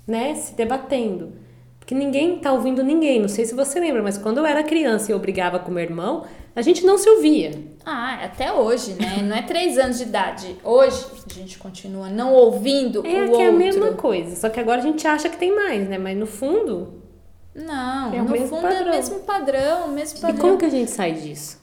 né, 0.07 0.35
se 0.37 0.55
debatendo. 0.55 1.33
Porque 1.79 1.95
ninguém 1.95 2.39
tá 2.39 2.53
ouvindo 2.53 2.83
ninguém. 2.83 3.21
Não 3.21 3.29
sei 3.29 3.45
se 3.45 3.55
você 3.55 3.79
lembra, 3.79 4.03
mas 4.03 4.17
quando 4.19 4.39
eu 4.39 4.47
era 4.47 4.63
criança 4.65 5.11
e 5.11 5.15
eu 5.15 5.19
brigava 5.19 5.59
com 5.59 5.71
meu 5.71 5.83
irmão, 5.85 6.25
a 6.55 6.63
gente 6.63 6.85
não 6.85 6.97
se 6.99 7.09
ouvia. 7.09 7.53
Ah, 7.85 8.25
até 8.25 8.53
hoje, 8.53 8.95
né? 8.95 9.23
Não 9.23 9.37
é 9.37 9.43
três 9.43 9.79
anos 9.79 9.99
de 9.99 10.03
idade. 10.05 10.57
Hoje 10.65 11.05
a 11.31 11.33
gente 11.35 11.59
continua 11.59 12.09
não 12.09 12.33
ouvindo 12.35 13.07
É 13.07 13.25
o 13.25 13.31
que 13.33 13.41
é 13.43 13.47
a 13.47 13.51
outro. 13.51 13.59
mesma 13.59 13.93
coisa. 13.93 14.35
Só 14.35 14.49
que 14.49 14.59
agora 14.59 14.81
a 14.81 14.83
gente 14.83 15.07
acha 15.07 15.29
que 15.29 15.37
tem 15.37 15.55
mais, 15.55 15.89
né? 15.89 15.97
Mas 15.97 16.17
no 16.17 16.27
fundo. 16.27 16.95
Não, 17.55 18.13
É 18.13 18.21
no 18.21 18.37
fundo 18.49 18.67
é 18.67 18.71
padrão. 18.75 18.87
o 18.93 18.97
mesmo 18.97 19.21
padrão, 19.21 19.87
o 19.87 19.93
mesmo 19.93 20.19
E 20.19 20.23
padrão. 20.23 20.41
como 20.41 20.59
que 20.59 20.65
a 20.65 20.69
gente 20.71 20.91
sai 20.91 21.13
disso? 21.13 21.59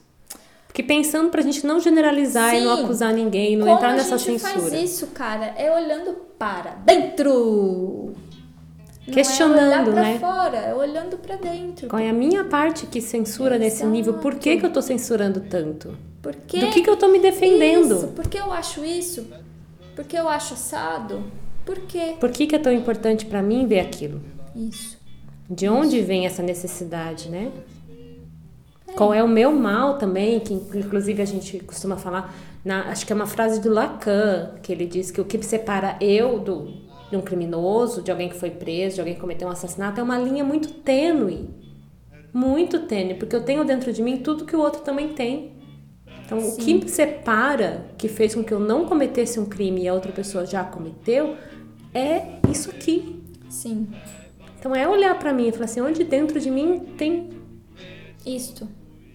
Porque 0.74 0.82
pensando 0.82 1.30
pra 1.30 1.40
gente 1.40 1.64
não 1.64 1.78
generalizar 1.78 2.50
Sim. 2.50 2.56
e 2.56 2.64
não 2.64 2.72
acusar 2.72 3.14
ninguém, 3.14 3.54
não 3.54 3.64
Como 3.64 3.76
entrar 3.78 3.92
nessa 3.92 4.16
a 4.16 4.18
gente 4.18 4.40
censura. 4.40 4.70
faz 4.70 4.72
isso, 4.72 5.06
cara? 5.06 5.54
É 5.56 5.72
olhando 5.72 6.14
para 6.36 6.70
dentro. 6.84 8.12
Não 9.06 9.14
Questionando, 9.14 9.60
é 9.60 9.66
olhar 9.68 9.84
pra 9.84 10.02
né? 10.02 10.18
fora, 10.18 10.56
é 10.56 10.74
olhando 10.74 11.16
pra 11.16 11.36
dentro. 11.36 11.86
Qual 11.86 12.02
é 12.02 12.10
a 12.10 12.12
minha 12.12 12.42
parte 12.42 12.86
que 12.86 13.00
censura 13.00 13.56
nesse 13.56 13.86
nível? 13.86 14.14
Por 14.14 14.34
que, 14.34 14.56
que 14.56 14.66
eu 14.66 14.72
tô 14.72 14.82
censurando 14.82 15.42
tanto? 15.48 15.96
Por 16.20 16.34
quê? 16.34 16.58
Do 16.58 16.70
que, 16.72 16.82
que 16.82 16.90
eu 16.90 16.96
tô 16.96 17.06
me 17.06 17.20
defendendo? 17.20 17.94
Isso, 17.94 18.08
por 18.08 18.26
que 18.26 18.36
eu 18.36 18.50
acho 18.52 18.84
isso? 18.84 19.28
Por 19.94 20.04
que 20.04 20.16
eu 20.16 20.28
acho 20.28 20.54
assado? 20.54 21.22
Por 21.64 21.78
quê? 21.82 22.16
Por 22.18 22.32
que, 22.32 22.48
que 22.48 22.56
é 22.56 22.58
tão 22.58 22.72
importante 22.72 23.26
pra 23.26 23.40
mim 23.40 23.64
ver 23.64 23.78
aquilo? 23.78 24.20
Isso. 24.56 24.98
De 25.48 25.68
onde 25.68 26.00
vem 26.00 26.26
essa 26.26 26.42
necessidade, 26.42 27.28
né? 27.28 27.52
Qual 28.96 29.12
é 29.12 29.22
o 29.22 29.28
meu 29.28 29.52
mal 29.52 29.98
também, 29.98 30.38
que 30.40 30.54
inclusive 30.54 31.20
a 31.20 31.24
gente 31.24 31.58
costuma 31.60 31.96
falar, 31.96 32.32
na- 32.64 32.90
acho 32.90 33.04
que 33.04 33.12
é 33.12 33.16
uma 33.16 33.26
frase 33.26 33.60
do 33.60 33.68
Lacan, 33.70 34.52
que 34.62 34.72
ele 34.72 34.86
diz 34.86 35.10
que 35.10 35.20
o 35.20 35.24
que 35.24 35.42
separa 35.42 35.96
eu 36.00 36.38
do, 36.38 36.68
de 37.10 37.16
um 37.16 37.20
criminoso, 37.20 38.02
de 38.02 38.10
alguém 38.10 38.28
que 38.28 38.36
foi 38.36 38.50
preso, 38.50 38.94
de 38.96 39.00
alguém 39.00 39.14
que 39.14 39.20
cometeu 39.20 39.48
um 39.48 39.50
assassinato, 39.50 39.98
é 39.98 40.02
uma 40.02 40.16
linha 40.18 40.44
muito 40.44 40.72
tênue. 40.72 41.50
Muito 42.32 42.80
tênue, 42.80 43.14
porque 43.14 43.34
eu 43.34 43.44
tenho 43.44 43.64
dentro 43.64 43.92
de 43.92 44.02
mim 44.02 44.18
tudo 44.18 44.44
que 44.44 44.56
o 44.56 44.60
outro 44.60 44.82
também 44.82 45.08
tem. 45.08 45.52
Então, 46.24 46.38
o 46.38 46.56
que 46.56 46.74
me 46.74 46.88
separa, 46.88 47.86
que 47.98 48.08
fez 48.08 48.34
com 48.34 48.42
que 48.42 48.52
eu 48.52 48.58
não 48.58 48.86
cometesse 48.86 49.38
um 49.38 49.44
crime 49.44 49.82
e 49.82 49.88
a 49.88 49.94
outra 49.94 50.10
pessoa 50.10 50.46
já 50.46 50.64
cometeu, 50.64 51.36
é 51.92 52.38
isso 52.50 52.70
aqui. 52.70 53.22
Sim. 53.50 53.88
Então 54.58 54.74
é 54.74 54.88
olhar 54.88 55.16
pra 55.18 55.32
mim 55.32 55.48
e 55.48 55.52
falar 55.52 55.66
assim, 55.66 55.80
onde 55.80 56.02
dentro 56.02 56.40
de 56.40 56.50
mim 56.50 56.80
tem 56.96 57.28
Isto 58.26 58.66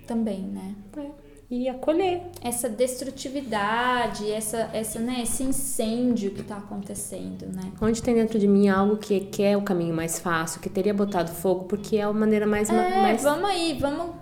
também, 0.09 0.41
né? 0.41 0.73
é, 0.97 1.05
e 1.51 1.67
acolher. 1.69 2.21
Essa 2.43 2.67
destrutividade, 2.69 4.29
essa, 4.31 4.69
essa, 4.73 4.99
né, 4.99 5.21
esse 5.23 5.43
incêndio 5.43 6.31
que 6.31 6.43
tá 6.43 6.57
acontecendo, 6.57 7.45
né? 7.53 7.71
Onde 7.81 8.01
tem 8.01 8.13
dentro 8.15 8.37
de 8.39 8.47
mim 8.47 8.67
algo 8.69 8.97
que, 8.97 9.19
que 9.21 9.43
é 9.43 9.55
o 9.55 9.61
caminho 9.61 9.93
mais 9.95 10.19
fácil, 10.19 10.61
que 10.61 10.69
teria 10.69 10.93
botado 10.93 11.31
fogo, 11.31 11.65
porque 11.65 11.97
é 11.97 12.03
a 12.03 12.13
maneira 12.13 12.45
mais. 12.47 12.69
ma- 12.69 12.83
É, 12.85 13.01
mais... 13.01 13.23
vamos 13.23 13.49
aí, 13.49 13.77
vamos 13.79 14.15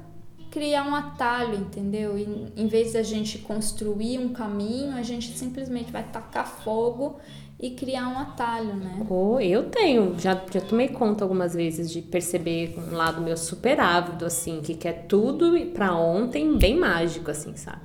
criar 0.51 0.83
um 0.83 0.95
atalho, 0.95 1.55
entendeu? 1.55 2.17
E, 2.17 2.51
em 2.55 2.67
vez 2.67 2.93
da 2.93 3.03
gente 3.03 3.39
construir 3.39 4.19
um 4.19 4.29
caminho, 4.29 4.95
a 4.95 5.03
gente 5.03 5.37
simplesmente 5.37 5.91
vai 5.91 6.03
tacar 6.03 6.47
fogo 6.47 7.19
e 7.59 7.71
criar 7.71 8.07
um 8.07 8.19
atalho, 8.19 8.75
né? 8.75 9.05
Ou 9.09 9.41
eu 9.41 9.69
tenho, 9.69 10.17
já, 10.19 10.39
já 10.51 10.61
tomei 10.61 10.89
conta 10.89 11.23
algumas 11.23 11.55
vezes 11.55 11.91
de 11.91 12.01
perceber 12.01 12.77
um 12.77 12.95
lado 12.95 13.21
meu 13.21 13.35
super 13.35 13.79
ávido, 13.79 14.25
assim, 14.25 14.61
que 14.61 14.75
quer 14.75 15.05
tudo 15.07 15.53
pra 15.73 15.95
ontem, 15.95 16.57
bem 16.57 16.77
mágico, 16.77 17.31
assim, 17.31 17.55
sabe? 17.55 17.81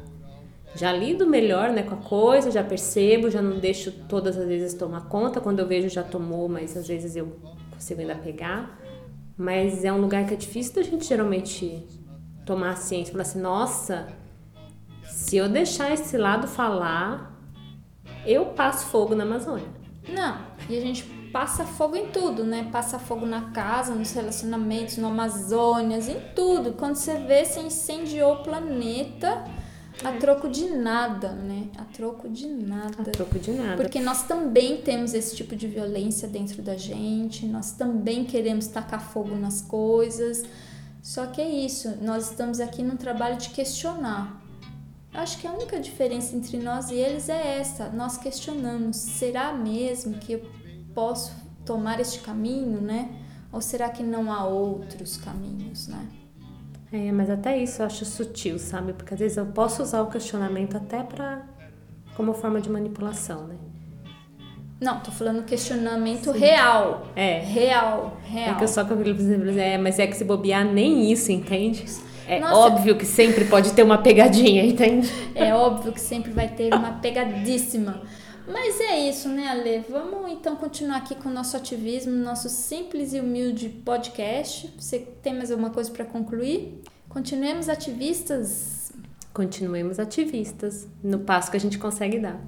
Já 0.75 0.93
lido 0.93 1.27
melhor, 1.27 1.71
né, 1.71 1.83
com 1.83 1.95
a 1.95 1.99
coisa, 1.99 2.51
já 2.51 2.65
percebo, 2.65 3.31
já 3.31 3.43
não 3.43 3.59
deixo 3.59 3.93
todas 4.09 4.39
as 4.39 4.47
vezes 4.47 4.75
tomar 4.75 5.09
conta. 5.09 5.41
Quando 5.41 5.59
eu 5.59 5.67
vejo, 5.67 5.89
já 5.89 6.03
tomou, 6.03 6.49
mas 6.49 6.77
às 6.77 6.89
vezes 6.89 7.15
eu 7.15 7.37
consigo 7.71 8.01
ainda 8.01 8.15
pegar. 8.15 8.79
Mas 9.37 9.85
é 9.85 9.93
um 9.93 10.01
lugar 10.01 10.27
que 10.27 10.35
é 10.35 10.37
difícil 10.37 10.75
da 10.75 10.83
gente 10.83 11.07
geralmente 11.07 11.87
tomar 12.45 12.77
ciência, 12.77 13.13
falar 13.13 13.23
assim, 13.23 13.41
nossa, 13.41 14.09
se 15.05 15.37
eu 15.37 15.49
deixar 15.49 15.93
esse 15.93 16.17
lado 16.17 16.47
falar, 16.47 17.39
eu 18.27 18.47
passo 18.47 18.87
fogo 18.87 19.15
na 19.15 19.25
Amazônia. 19.25 19.69
Não, 20.09 20.39
e 20.69 20.77
a 20.77 20.81
gente 20.81 21.05
passa 21.33 21.65
fogo 21.65 21.97
em 21.97 22.09
tudo, 22.09 22.45
né? 22.45 22.69
Passa 22.71 22.99
fogo 22.99 23.25
na 23.25 23.51
casa, 23.53 23.95
nos 23.95 24.13
relacionamentos, 24.13 24.99
no 24.99 25.09
Amazônias, 25.09 26.09
em 26.09 26.21
tudo. 26.35 26.73
Quando 26.73 26.97
você 26.97 27.19
vê, 27.19 27.45
você 27.45 27.61
incendiou 27.61 28.35
o 28.35 28.43
planeta 28.43 29.45
a 30.05 30.13
troco 30.13 30.49
de 30.49 30.71
nada, 30.71 31.31
né? 31.31 31.69
A 31.79 31.85
troco 31.85 32.29
de 32.29 32.47
nada. 32.47 33.03
A 33.03 33.05
troco 33.05 33.39
de 33.39 33.53
nada. 33.53 33.77
Porque 33.77 34.01
nós 34.01 34.25
também 34.25 34.79
temos 34.79 35.15
esse 35.15 35.37
tipo 35.37 35.55
de 35.55 35.69
violência 35.69 36.27
dentro 36.27 36.63
da 36.63 36.77
gente, 36.77 37.47
nós 37.47 37.73
também 37.73 38.25
queremos 38.25 38.67
tacar 38.67 39.01
fogo 39.01 39.35
nas 39.37 39.63
coisas. 39.63 40.45
Só 41.03 41.27
que 41.27 41.41
é 41.41 41.51
isso, 41.51 41.97
nós 42.01 42.31
estamos 42.31 42.61
aqui 42.61 42.81
num 42.81 42.97
trabalho 42.97 43.37
de 43.37 43.51
questionar. 43.51 44.41
Acho 45.13 45.39
que 45.39 45.47
a 45.49 45.53
única 45.53 45.81
diferença 45.81 46.37
entre 46.37 46.59
nós 46.59 46.91
e 46.91 46.95
eles 46.95 47.29
é 47.29 47.59
essa. 47.59 47.89
Nós 47.91 48.17
questionamos: 48.17 48.97
será 48.97 49.53
mesmo 49.53 50.15
que 50.15 50.35
eu 50.35 50.51
posso 50.95 51.33
tomar 51.67 51.99
este 51.99 52.21
caminho, 52.21 52.81
né? 52.81 53.11
Ou 53.53 53.61
será 53.61 53.91
que 53.91 54.03
não 54.03 54.33
há 54.33 54.47
outros 54.47 55.17
caminhos, 55.17 55.89
né? 55.89 56.09
É, 56.93 57.11
mas 57.11 57.29
até 57.29 57.59
isso 57.59 57.83
eu 57.83 57.87
acho 57.87 58.05
sutil, 58.05 58.59
sabe? 58.59 58.93
Porque 58.93 59.13
às 59.13 59.21
vezes 59.21 59.37
eu 59.37 59.47
posso 59.47 59.83
usar 59.83 60.03
o 60.03 60.07
questionamento 60.09 60.77
até 60.77 61.03
pra. 61.03 61.45
como 62.17 62.33
forma 62.33 62.61
de 62.61 62.71
manipulação, 62.71 63.49
né? 63.49 63.57
Não, 64.83 64.99
tô 64.99 65.13
falando 65.13 65.45
questionamento 65.45 66.33
real. 66.33 67.07
É. 67.15 67.39
Real, 67.39 68.17
real. 68.25 68.51
É 68.51 68.55
que 68.59 68.65
eu 68.65 68.69
só 68.69 68.83
que 68.83 68.91
eu 68.91 68.97
falei 68.97 69.15
pra 69.15 69.23
você, 69.23 69.61
é, 69.61 69.79
mas 69.79 70.01
é 70.01 70.09
que 70.09 70.17
se 70.17 70.25
bobear 70.25 70.65
nem 70.65 71.13
isso, 71.13 71.31
entende? 71.31 71.87
É 72.27 72.41
Nossa. 72.41 72.57
óbvio 72.57 72.97
que 72.97 73.07
sempre 73.07 73.45
pode 73.45 73.73
ter 73.75 73.85
uma 73.85 73.99
pegadinha, 73.99 74.65
entende? 74.67 75.09
É 75.37 75.55
óbvio 75.55 75.93
que 75.93 76.01
sempre 76.01 76.33
vai 76.33 76.49
ter 76.49 76.75
uma 76.75 76.95
pegadíssima. 76.95 78.03
Mas 78.45 78.81
é 78.81 79.09
isso, 79.09 79.29
né, 79.29 79.47
Ale? 79.51 79.85
Vamos 79.89 80.33
então 80.33 80.57
continuar 80.57 80.97
aqui 80.97 81.15
com 81.15 81.29
o 81.29 81.33
nosso 81.33 81.57
ativismo, 81.57 82.13
nosso 82.13 82.49
simples 82.49 83.13
e 83.13 83.21
humilde 83.21 83.69
podcast. 83.69 84.69
Você 84.77 84.99
tem 84.99 85.33
mais 85.33 85.53
alguma 85.53 85.71
coisa 85.71 85.93
para 85.93 86.05
concluir? 86.05 86.83
Continuemos 87.09 87.69
ativistas. 87.69 88.93
Continuemos 89.33 90.01
ativistas 90.01 90.89
no 91.05 91.21
passo 91.21 91.53
que 91.53 91.57
a 91.57 91.61
gente 91.61 91.79
consegue 91.79 92.19
dar. 92.19 92.41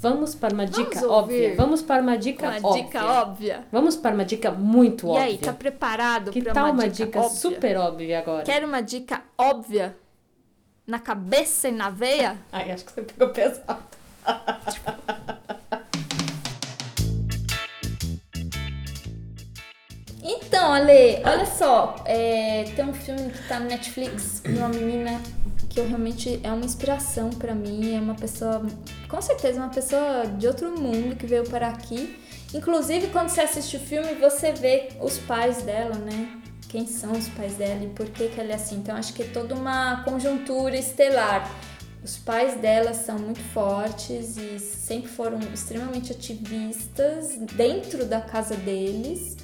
Vamos 0.00 0.34
para 0.34 0.54
uma 0.54 0.64
dica 0.66 1.06
ouvir 1.06 1.10
óbvia. 1.10 1.54
Vamos 1.56 1.82
para 1.82 2.00
uma 2.02 2.16
dica 2.16 2.48
Uma 2.48 2.68
óbvia. 2.68 2.82
dica 2.84 3.04
óbvia. 3.04 3.64
Vamos 3.70 3.96
para 3.96 4.14
uma 4.14 4.24
dica 4.24 4.50
muito 4.50 5.06
E 5.06 5.10
óbvia. 5.10 5.24
aí, 5.24 5.36
tá 5.38 5.52
preparado 5.52 6.30
que 6.30 6.40
para 6.42 6.54
tal 6.54 6.64
uma, 6.64 6.72
uma 6.72 6.88
dica, 6.88 7.04
dica 7.06 7.20
óbvia? 7.20 7.36
super 7.36 7.76
óbvia 7.76 8.18
agora? 8.18 8.42
Quer 8.44 8.64
uma 8.64 8.80
dica 8.80 9.22
óbvia? 9.36 9.94
Na 10.86 10.98
cabeça 10.98 11.68
e 11.68 11.72
na 11.72 11.90
veia? 11.90 12.38
Ai, 12.50 12.72
acho 12.72 12.84
que 12.86 12.92
você 12.92 13.02
pegou 13.02 13.28
pesado. 13.28 13.84
Então, 20.22 20.72
Ale, 20.72 21.22
olha 21.24 21.46
só, 21.46 21.96
é, 22.04 22.64
tem 22.76 22.84
um 22.84 22.92
filme 22.92 23.30
que 23.30 23.48
tá 23.48 23.58
no 23.58 23.66
Netflix 23.66 24.42
de 24.44 24.52
uma 24.58 24.68
menina 24.68 25.20
que 25.70 25.78
eu 25.78 25.86
realmente 25.86 26.40
é 26.42 26.52
uma 26.52 26.64
inspiração 26.64 27.30
pra 27.30 27.54
mim, 27.54 27.94
é 27.94 28.00
uma 28.00 28.16
pessoa, 28.16 28.66
com 29.08 29.22
certeza, 29.22 29.60
uma 29.60 29.70
pessoa 29.70 30.26
de 30.26 30.48
outro 30.48 30.68
mundo 30.78 31.14
que 31.14 31.26
veio 31.26 31.44
para 31.44 31.68
aqui. 31.68 32.18
Inclusive, 32.52 33.06
quando 33.06 33.28
você 33.28 33.42
assiste 33.42 33.76
o 33.76 33.80
filme, 33.80 34.14
você 34.16 34.52
vê 34.52 34.88
os 35.00 35.18
pais 35.18 35.62
dela, 35.62 35.94
né? 35.94 36.42
Quem 36.68 36.88
são 36.88 37.12
os 37.12 37.28
pais 37.28 37.54
dela 37.54 37.84
e 37.84 37.88
por 37.88 38.06
que, 38.10 38.28
que 38.28 38.40
ela 38.40 38.50
é 38.50 38.54
assim. 38.54 38.76
Então, 38.78 38.96
acho 38.96 39.14
que 39.14 39.22
é 39.22 39.26
toda 39.26 39.54
uma 39.54 40.02
conjuntura 40.02 40.76
estelar. 40.76 41.48
Os 42.02 42.16
pais 42.16 42.60
dela 42.60 42.92
são 42.92 43.18
muito 43.18 43.40
fortes 43.52 44.36
e 44.36 44.58
sempre 44.58 45.08
foram 45.08 45.38
extremamente 45.54 46.10
ativistas 46.10 47.36
dentro 47.54 48.04
da 48.06 48.20
casa 48.20 48.56
deles. 48.56 49.36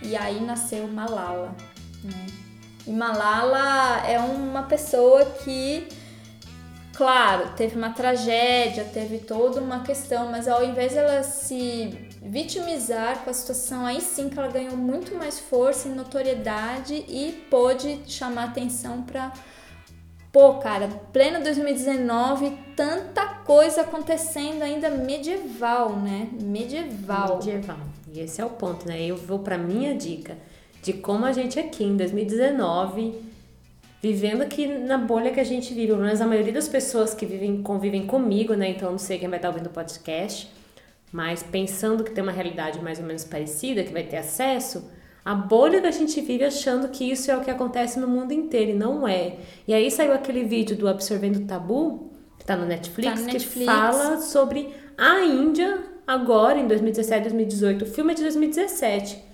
E 0.00 0.16
aí 0.16 0.40
nasceu 0.40 0.88
Malala, 0.88 1.54
né? 2.02 2.43
E 2.86 2.92
Malala 2.92 4.06
é 4.06 4.18
uma 4.18 4.64
pessoa 4.64 5.24
que, 5.24 5.88
claro, 6.94 7.50
teve 7.56 7.76
uma 7.76 7.90
tragédia, 7.90 8.84
teve 8.84 9.18
toda 9.18 9.60
uma 9.60 9.82
questão, 9.82 10.30
mas 10.30 10.46
ao 10.46 10.62
invés 10.62 10.92
de 10.92 10.98
ela 10.98 11.22
se 11.22 12.08
vitimizar 12.22 13.20
com 13.20 13.30
a 13.30 13.32
situação, 13.32 13.86
aí 13.86 14.00
sim 14.00 14.28
que 14.28 14.38
ela 14.38 14.48
ganhou 14.48 14.76
muito 14.76 15.14
mais 15.14 15.38
força 15.38 15.88
e 15.88 15.92
notoriedade 15.92 16.94
e 16.94 17.46
pôde 17.50 18.00
chamar 18.06 18.44
atenção 18.44 19.02
para 19.02 19.32
Pô, 20.30 20.54
cara, 20.54 20.88
pleno 21.12 21.44
2019, 21.44 22.58
tanta 22.74 23.24
coisa 23.44 23.82
acontecendo 23.82 24.62
ainda 24.62 24.90
medieval, 24.90 25.94
né? 25.94 26.28
Medieval. 26.32 27.36
Medieval. 27.36 27.78
E 28.12 28.18
esse 28.18 28.40
é 28.40 28.44
o 28.44 28.50
ponto, 28.50 28.84
né? 28.88 29.00
Eu 29.00 29.16
vou 29.16 29.38
pra 29.38 29.56
minha 29.56 29.94
dica 29.94 30.36
de 30.84 30.92
como 30.92 31.24
a 31.24 31.32
gente 31.32 31.58
aqui 31.58 31.82
em 31.82 31.96
2019, 31.96 33.14
vivendo 34.02 34.42
aqui 34.42 34.66
na 34.66 34.98
bolha 34.98 35.30
que 35.32 35.40
a 35.40 35.44
gente 35.44 35.72
vive, 35.72 35.86
pelo 35.88 36.02
menos 36.02 36.20
a 36.20 36.26
maioria 36.26 36.52
das 36.52 36.68
pessoas 36.68 37.14
que 37.14 37.24
vivem, 37.24 37.62
convivem 37.62 38.06
comigo, 38.06 38.52
né? 38.52 38.68
Então 38.68 38.90
não 38.90 38.98
sei 38.98 39.18
quem 39.18 39.30
vai 39.30 39.38
estar 39.38 39.48
ouvindo 39.48 39.68
o 39.68 39.70
podcast, 39.70 40.52
mas 41.10 41.42
pensando 41.42 42.04
que 42.04 42.10
tem 42.10 42.22
uma 42.22 42.32
realidade 42.32 42.82
mais 42.82 42.98
ou 42.98 43.06
menos 43.06 43.24
parecida, 43.24 43.82
que 43.82 43.94
vai 43.94 44.02
ter 44.02 44.18
acesso, 44.18 44.84
a 45.24 45.34
bolha 45.34 45.80
que 45.80 45.86
a 45.86 45.90
gente 45.90 46.20
vive 46.20 46.44
achando 46.44 46.88
que 46.88 47.10
isso 47.10 47.30
é 47.30 47.36
o 47.36 47.40
que 47.40 47.50
acontece 47.50 47.98
no 47.98 48.06
mundo 48.06 48.32
inteiro 48.32 48.72
e 48.72 48.74
não 48.74 49.08
é. 49.08 49.36
E 49.66 49.72
aí 49.72 49.90
saiu 49.90 50.12
aquele 50.12 50.44
vídeo 50.44 50.76
do 50.76 50.86
Absorvendo 50.86 51.46
Tabu, 51.46 52.10
que 52.38 52.44
tá 52.44 52.54
no 52.54 52.66
Netflix, 52.66 53.10
Tá 53.10 53.18
no 53.20 53.26
que 53.26 53.32
Netflix. 53.32 53.64
fala 53.64 54.20
sobre 54.20 54.68
a 54.98 55.20
Índia 55.24 55.82
agora, 56.06 56.58
em 56.58 56.68
2017, 56.68 57.22
2018. 57.22 57.82
O 57.84 57.86
filme 57.86 58.12
é 58.12 58.14
de 58.16 58.22
2017. 58.22 59.32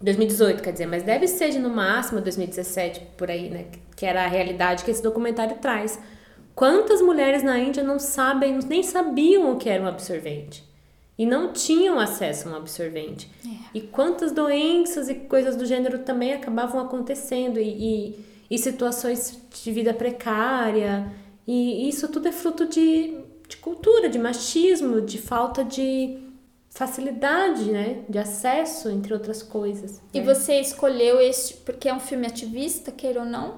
2018, 0.00 0.62
quer 0.62 0.72
dizer, 0.72 0.86
mas 0.86 1.02
deve 1.02 1.26
ser 1.26 1.50
de 1.50 1.58
no 1.58 1.70
máximo 1.70 2.20
2017 2.20 3.00
por 3.16 3.30
aí, 3.30 3.50
né? 3.50 3.66
Que 3.96 4.06
era 4.06 4.24
a 4.24 4.28
realidade 4.28 4.84
que 4.84 4.90
esse 4.90 5.02
documentário 5.02 5.56
traz. 5.56 5.98
Quantas 6.54 7.00
mulheres 7.02 7.42
na 7.42 7.58
Índia 7.58 7.82
não 7.82 7.98
sabem, 7.98 8.58
nem 8.68 8.82
sabiam 8.82 9.52
o 9.52 9.56
que 9.56 9.68
era 9.68 9.82
um 9.82 9.86
absorvente? 9.86 10.64
E 11.16 11.26
não 11.26 11.52
tinham 11.52 11.98
acesso 11.98 12.48
a 12.48 12.52
um 12.52 12.56
absorvente. 12.56 13.28
É. 13.44 13.48
E 13.74 13.80
quantas 13.80 14.30
doenças 14.30 15.08
e 15.08 15.14
coisas 15.14 15.56
do 15.56 15.66
gênero 15.66 15.98
também 16.00 16.32
acabavam 16.32 16.80
acontecendo, 16.80 17.58
e, 17.58 18.12
e, 18.12 18.24
e 18.48 18.58
situações 18.58 19.40
de 19.52 19.72
vida 19.72 19.92
precária. 19.92 21.10
E 21.44 21.88
isso 21.88 22.06
tudo 22.06 22.28
é 22.28 22.32
fruto 22.32 22.66
de, 22.66 23.16
de 23.48 23.56
cultura, 23.56 24.08
de 24.08 24.18
machismo, 24.18 25.00
de 25.00 25.18
falta 25.18 25.64
de 25.64 26.27
facilidade, 26.78 27.72
né, 27.72 28.04
de 28.08 28.18
acesso, 28.18 28.88
entre 28.88 29.12
outras 29.12 29.42
coisas. 29.42 30.00
E 30.14 30.20
né? 30.20 30.24
você 30.24 30.60
escolheu 30.60 31.20
esse 31.20 31.54
porque 31.54 31.88
é 31.88 31.92
um 31.92 31.98
filme 31.98 32.24
ativista, 32.24 32.92
queira 32.92 33.18
ou 33.18 33.26
não? 33.26 33.56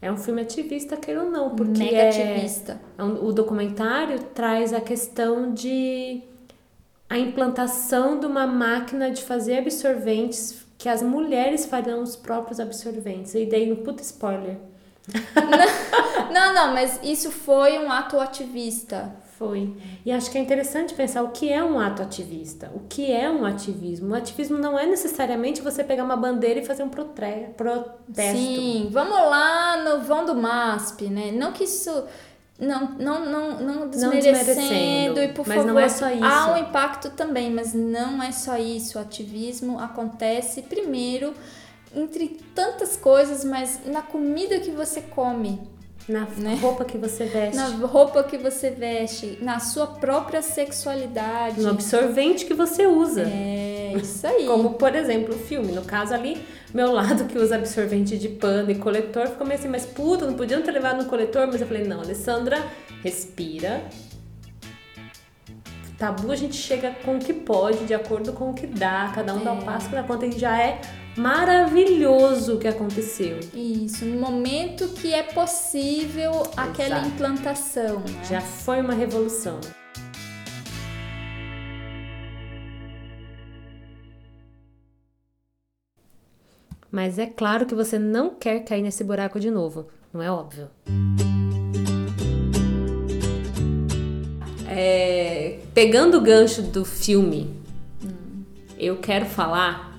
É 0.00 0.10
um 0.10 0.16
filme 0.16 0.40
ativista, 0.40 0.96
queira 0.96 1.22
ou 1.22 1.30
não, 1.30 1.50
porque 1.54 1.84
Mega 1.84 1.98
é. 1.98 2.78
É 2.96 3.04
um, 3.04 3.26
o 3.26 3.30
documentário 3.30 4.18
traz 4.34 4.72
a 4.72 4.80
questão 4.80 5.52
de 5.52 6.22
a 7.10 7.18
implantação 7.18 8.18
de 8.18 8.24
uma 8.24 8.46
máquina 8.46 9.10
de 9.10 9.22
fazer 9.22 9.58
absorventes 9.58 10.64
que 10.78 10.88
as 10.88 11.02
mulheres 11.02 11.66
farão 11.66 12.02
os 12.02 12.16
próprios 12.16 12.58
absorventes. 12.58 13.34
E 13.34 13.44
dei 13.44 13.70
um 13.70 13.76
puta 13.76 14.02
spoiler. 14.02 14.56
não, 15.34 16.32
não, 16.32 16.54
não, 16.54 16.72
mas 16.72 16.98
isso 17.02 17.30
foi 17.30 17.78
um 17.78 17.92
ato 17.92 18.18
ativista. 18.18 19.14
Foi. 19.42 19.74
E 20.06 20.12
acho 20.12 20.30
que 20.30 20.38
é 20.38 20.40
interessante 20.40 20.94
pensar 20.94 21.24
o 21.24 21.30
que 21.30 21.52
é 21.52 21.62
um 21.64 21.80
ato 21.80 22.00
ativista, 22.00 22.70
o 22.72 22.80
que 22.88 23.10
é 23.10 23.28
um 23.28 23.44
ativismo. 23.44 24.12
O 24.12 24.14
ativismo 24.14 24.56
não 24.56 24.78
é 24.78 24.86
necessariamente 24.86 25.60
você 25.60 25.82
pegar 25.82 26.04
uma 26.04 26.16
bandeira 26.16 26.60
e 26.60 26.64
fazer 26.64 26.84
um 26.84 26.88
protesto. 26.88 27.52
Sim, 28.14 28.88
vamos 28.92 29.16
lá 29.16 29.82
no 29.82 30.04
vão 30.04 30.24
do 30.24 30.36
MASP, 30.36 31.08
né? 31.08 31.32
Não 31.32 31.52
que 31.52 31.64
isso 31.64 32.04
não, 32.56 32.90
não, 32.92 33.26
não, 33.26 33.58
não 33.58 33.88
desmerecendo, 33.88 35.16
não 35.16 35.24
e 35.24 35.28
por 35.32 35.44
mas 35.48 35.56
favor, 35.56 35.72
não 35.72 35.80
é 35.80 35.88
só 35.88 36.08
isso. 36.08 36.24
há 36.24 36.52
um 36.52 36.56
impacto 36.56 37.10
também, 37.10 37.50
mas 37.50 37.74
não 37.74 38.22
é 38.22 38.30
só 38.30 38.56
isso. 38.56 38.96
O 38.96 39.00
ativismo 39.00 39.80
acontece 39.80 40.62
primeiro 40.62 41.34
entre 41.94 42.40
tantas 42.54 42.96
coisas, 42.96 43.44
mas 43.44 43.80
na 43.86 44.02
comida 44.02 44.60
que 44.60 44.70
você 44.70 45.00
come. 45.00 45.60
Na 46.08 46.26
né? 46.36 46.58
roupa 46.60 46.84
que 46.84 46.98
você 46.98 47.24
veste. 47.24 47.56
Na 47.56 47.68
roupa 47.86 48.24
que 48.24 48.36
você 48.36 48.70
veste, 48.70 49.38
na 49.40 49.60
sua 49.60 49.86
própria 49.86 50.42
sexualidade. 50.42 51.60
No 51.60 51.70
absorvente 51.70 52.44
que 52.44 52.54
você 52.54 52.86
usa. 52.86 53.22
É, 53.22 53.94
isso 53.96 54.26
aí. 54.26 54.46
Como, 54.46 54.74
por 54.74 54.94
exemplo, 54.94 55.34
o 55.34 55.38
filme. 55.38 55.72
No 55.72 55.82
caso 55.82 56.12
ali, 56.12 56.42
meu 56.74 56.90
lado 56.92 57.24
que 57.26 57.38
usa 57.38 57.56
absorvente 57.56 58.18
de 58.18 58.28
pano 58.28 58.70
e 58.70 58.74
coletor 58.74 59.28
ficou 59.28 59.46
meio 59.46 59.58
assim, 59.58 59.68
mas 59.68 59.86
puta, 59.86 60.26
não 60.26 60.34
podiam 60.34 60.62
ter 60.62 60.72
levado 60.72 61.02
no 61.02 61.08
coletor, 61.08 61.46
mas 61.46 61.60
eu 61.60 61.66
falei, 61.66 61.84
não, 61.84 62.00
Alessandra, 62.00 62.64
respira. 63.02 63.82
Tabu 66.02 66.32
a 66.32 66.34
gente 66.34 66.56
chega 66.56 66.90
com 67.04 67.14
o 67.14 67.18
que 67.20 67.32
pode, 67.32 67.84
de 67.84 67.94
acordo 67.94 68.32
com 68.32 68.50
o 68.50 68.54
que 68.54 68.66
dá, 68.66 69.12
cada 69.14 69.32
um 69.32 69.40
é. 69.42 69.44
dá 69.44 69.52
o 69.52 69.58
um 69.58 69.62
passo 69.62 69.88
na 69.94 70.02
conta 70.02 70.26
e 70.26 70.36
já 70.36 70.60
é 70.60 70.80
maravilhoso 71.16 72.58
que 72.58 72.66
aconteceu. 72.66 73.38
Isso, 73.54 74.04
no 74.04 74.20
momento 74.20 74.88
que 74.88 75.14
é 75.14 75.22
possível 75.22 76.32
Exato. 76.32 76.60
aquela 76.60 77.06
implantação. 77.06 78.00
Né? 78.00 78.24
Já 78.28 78.40
foi 78.40 78.80
uma 78.80 78.94
revolução. 78.94 79.60
Mas 86.90 87.16
é 87.16 87.26
claro 87.26 87.64
que 87.64 87.76
você 87.76 87.96
não 87.96 88.30
quer 88.30 88.64
cair 88.64 88.82
nesse 88.82 89.04
buraco 89.04 89.38
de 89.38 89.52
novo, 89.52 89.86
não 90.12 90.20
é 90.20 90.28
óbvio. 90.28 90.68
É, 94.84 95.58
pegando 95.72 96.18
o 96.18 96.20
gancho 96.20 96.60
do 96.60 96.84
filme, 96.84 97.54
hum. 98.04 98.42
eu 98.76 98.96
quero 98.96 99.26
falar 99.26 99.96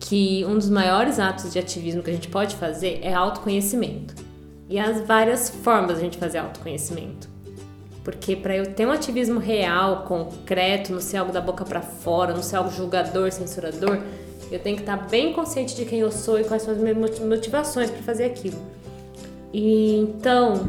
que 0.00 0.44
um 0.44 0.54
dos 0.54 0.68
maiores 0.68 1.20
atos 1.20 1.52
de 1.52 1.58
ativismo 1.60 2.02
que 2.02 2.10
a 2.10 2.12
gente 2.12 2.26
pode 2.26 2.56
fazer 2.56 2.98
é 3.00 3.14
autoconhecimento. 3.14 4.16
E 4.68 4.76
as 4.76 5.06
várias 5.06 5.48
formas 5.48 5.94
de 5.94 6.00
a 6.00 6.04
gente 6.04 6.18
fazer 6.18 6.38
autoconhecimento. 6.38 7.28
Porque 8.02 8.34
para 8.34 8.56
eu 8.56 8.74
ter 8.74 8.88
um 8.88 8.90
ativismo 8.90 9.38
real, 9.38 10.02
concreto, 10.02 10.92
não 10.92 11.00
ser 11.00 11.18
algo 11.18 11.30
da 11.30 11.40
boca 11.40 11.64
para 11.64 11.80
fora, 11.80 12.34
não 12.34 12.42
ser 12.42 12.56
algo 12.56 12.72
julgador, 12.72 13.30
censurador, 13.30 14.00
eu 14.50 14.58
tenho 14.58 14.74
que 14.74 14.82
estar 14.82 14.96
bem 14.96 15.32
consciente 15.32 15.76
de 15.76 15.84
quem 15.84 16.00
eu 16.00 16.10
sou 16.10 16.40
e 16.40 16.44
quais 16.44 16.62
são 16.62 16.74
as 16.74 16.80
minhas 16.80 16.98
motivações 17.20 17.88
para 17.88 18.02
fazer 18.02 18.24
aquilo. 18.24 18.58
E 19.52 19.94
então, 19.94 20.68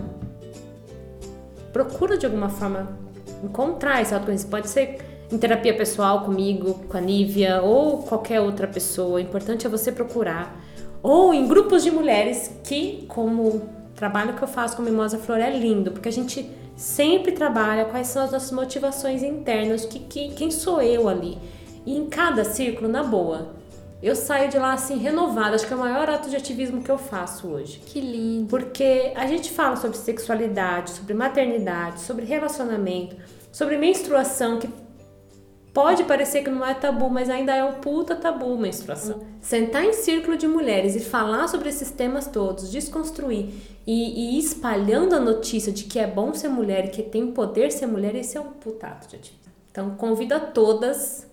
procura 1.74 2.16
de 2.16 2.28
alguma 2.28 2.50
forma 2.50 3.09
encontrar 3.44 4.02
esse 4.02 4.14
autoconhecimento. 4.14 4.52
Pode 4.52 4.70
ser 4.70 4.98
em 5.32 5.38
terapia 5.38 5.76
pessoal 5.76 6.24
comigo, 6.24 6.76
com 6.88 6.98
a 6.98 7.02
Nívia 7.02 7.62
ou 7.62 8.00
qualquer 8.04 8.42
outra 8.42 8.68
pessoa. 8.68 9.16
O 9.16 9.20
importante 9.20 9.66
é 9.66 9.70
você 9.70 9.92
procurar. 9.92 10.60
Ou 11.02 11.34
em 11.34 11.48
grupos 11.48 11.84
de 11.84 11.92
mulheres 11.92 12.52
que, 12.64 13.06
como 13.08 13.44
o 13.44 13.70
trabalho 13.96 14.34
que 14.34 14.42
eu 14.42 14.48
faço 14.48 14.76
com 14.76 14.82
Mimosa 14.82 15.18
Flor 15.18 15.40
é 15.40 15.50
lindo, 15.50 15.92
porque 15.92 16.10
a 16.10 16.12
gente 16.12 16.50
sempre 16.76 17.32
trabalha 17.32 17.86
quais 17.86 18.08
são 18.08 18.24
as 18.24 18.32
nossas 18.32 18.52
motivações 18.52 19.22
internas, 19.22 19.86
que, 19.86 20.00
que, 20.00 20.30
quem 20.30 20.50
sou 20.50 20.82
eu 20.82 21.08
ali. 21.08 21.38
E 21.86 21.98
em 21.98 22.08
cada 22.08 22.44
círculo, 22.44 22.90
na 22.90 23.04
boa, 23.04 23.59
eu 24.02 24.16
saio 24.16 24.50
de 24.50 24.58
lá 24.58 24.74
assim 24.74 24.98
renovada. 24.98 25.56
Acho 25.56 25.68
que 25.68 25.74
é 25.74 25.76
o 25.76 25.80
maior 25.80 26.10
ato 26.10 26.30
de 26.30 26.36
ativismo 26.36 26.82
que 26.82 26.90
eu 26.90 26.98
faço 26.98 27.48
hoje. 27.48 27.80
Que 27.86 28.00
lindo. 28.00 28.48
Porque 28.48 29.12
a 29.16 29.28
gente 29.28 29.52
fala 29.52 29.76
sobre 29.76 29.98
sexualidade, 29.98 30.92
sobre 30.92 31.14
maternidade, 31.14 32.02
sobre 32.02 32.26
relacionamento, 32.26 33.16
sobre 33.52 33.78
menstruação, 33.78 34.60
que 34.60 34.70
Pode 35.74 36.04
parecer 36.04 36.44
que 36.44 36.50
não 36.50 36.66
é 36.66 36.74
tabu, 36.74 37.10
mas 37.10 37.30
ainda 37.30 37.56
é 37.56 37.64
um 37.64 37.74
puta 37.74 38.16
tabu 38.16 38.58
menstruação. 38.58 39.22
Sentar 39.40 39.84
em 39.86 39.94
círculo 39.94 40.36
de 40.36 40.48
mulheres 40.48 40.96
e 40.96 41.00
falar 41.00 41.48
sobre 41.48 41.70
esses 41.70 41.92
temas 41.92 42.26
todos, 42.28 42.72
desconstruir 42.72 43.50
e, 43.86 43.94
e 43.94 44.36
ir 44.36 44.40
espalhando 44.40 45.16
a 45.16 45.20
notícia 45.20 45.72
de 45.72 45.84
que 45.84 46.00
é 46.00 46.08
bom 46.08 46.34
ser 46.34 46.50
mulher 46.50 46.86
e 46.86 46.90
que 46.90 47.04
tem 47.04 47.32
poder 47.32 47.72
ser 47.72 47.86
mulher, 47.86 48.16
esse 48.16 48.36
é 48.36 48.42
um 48.42 48.52
putato 48.52 49.08
de 49.10 49.18
ativismo. 49.18 49.54
Então, 49.72 49.92
convido 49.92 50.34
a 50.34 50.40
todas 50.40 51.29